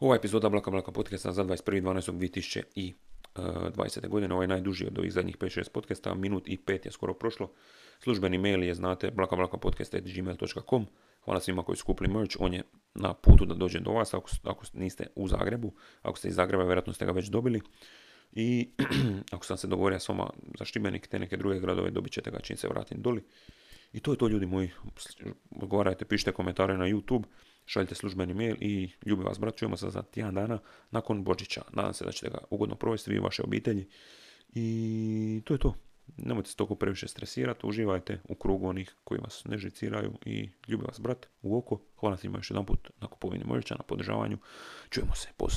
[0.00, 4.08] ova epizoda Blaka Blaka podcasta za 21.12.2020.
[4.08, 7.52] godine, ovaj najduži od ovih zadnjih 5-6 podcasta, minut i pet je skoro prošlo.
[8.02, 10.86] Službeni mail je, znate, blakablakapodcast.gmail.com
[11.24, 12.62] Hvala svima koji su kupili merch, on je
[12.94, 15.72] na putu da dođe do vas, ako, ako niste u Zagrebu,
[16.02, 17.60] ako ste iz Zagreba, vjerojatno ste ga već dobili.
[18.32, 18.70] I
[19.34, 22.40] ako sam se dogovorio s vama za Šibenik, te neke druge gradove, dobit ćete ga
[22.40, 23.24] čim se vratim doli.
[23.92, 24.70] I to je to ljudi moji.
[25.50, 27.24] Odgovarajte, pišite komentare na YouTube,
[27.70, 29.56] šaljite službeni mail i ljubi vas brat.
[29.56, 30.58] Čujemo se za tjedan dana
[30.90, 31.62] nakon Božića.
[31.72, 33.88] Nadam se da ćete ga ugodno provesti vi i vaše obitelji.
[34.54, 35.74] I to je to.
[36.16, 40.84] Nemojte se toliko previše stresirati, uživajte u krugu onih koji vas ne žiciraju i ljubi
[40.84, 41.80] vas brat u oko.
[41.96, 44.38] Hvala svima još jedan put na kupovini Morića, na podržavanju.
[44.88, 45.52] Čujemo se, poz.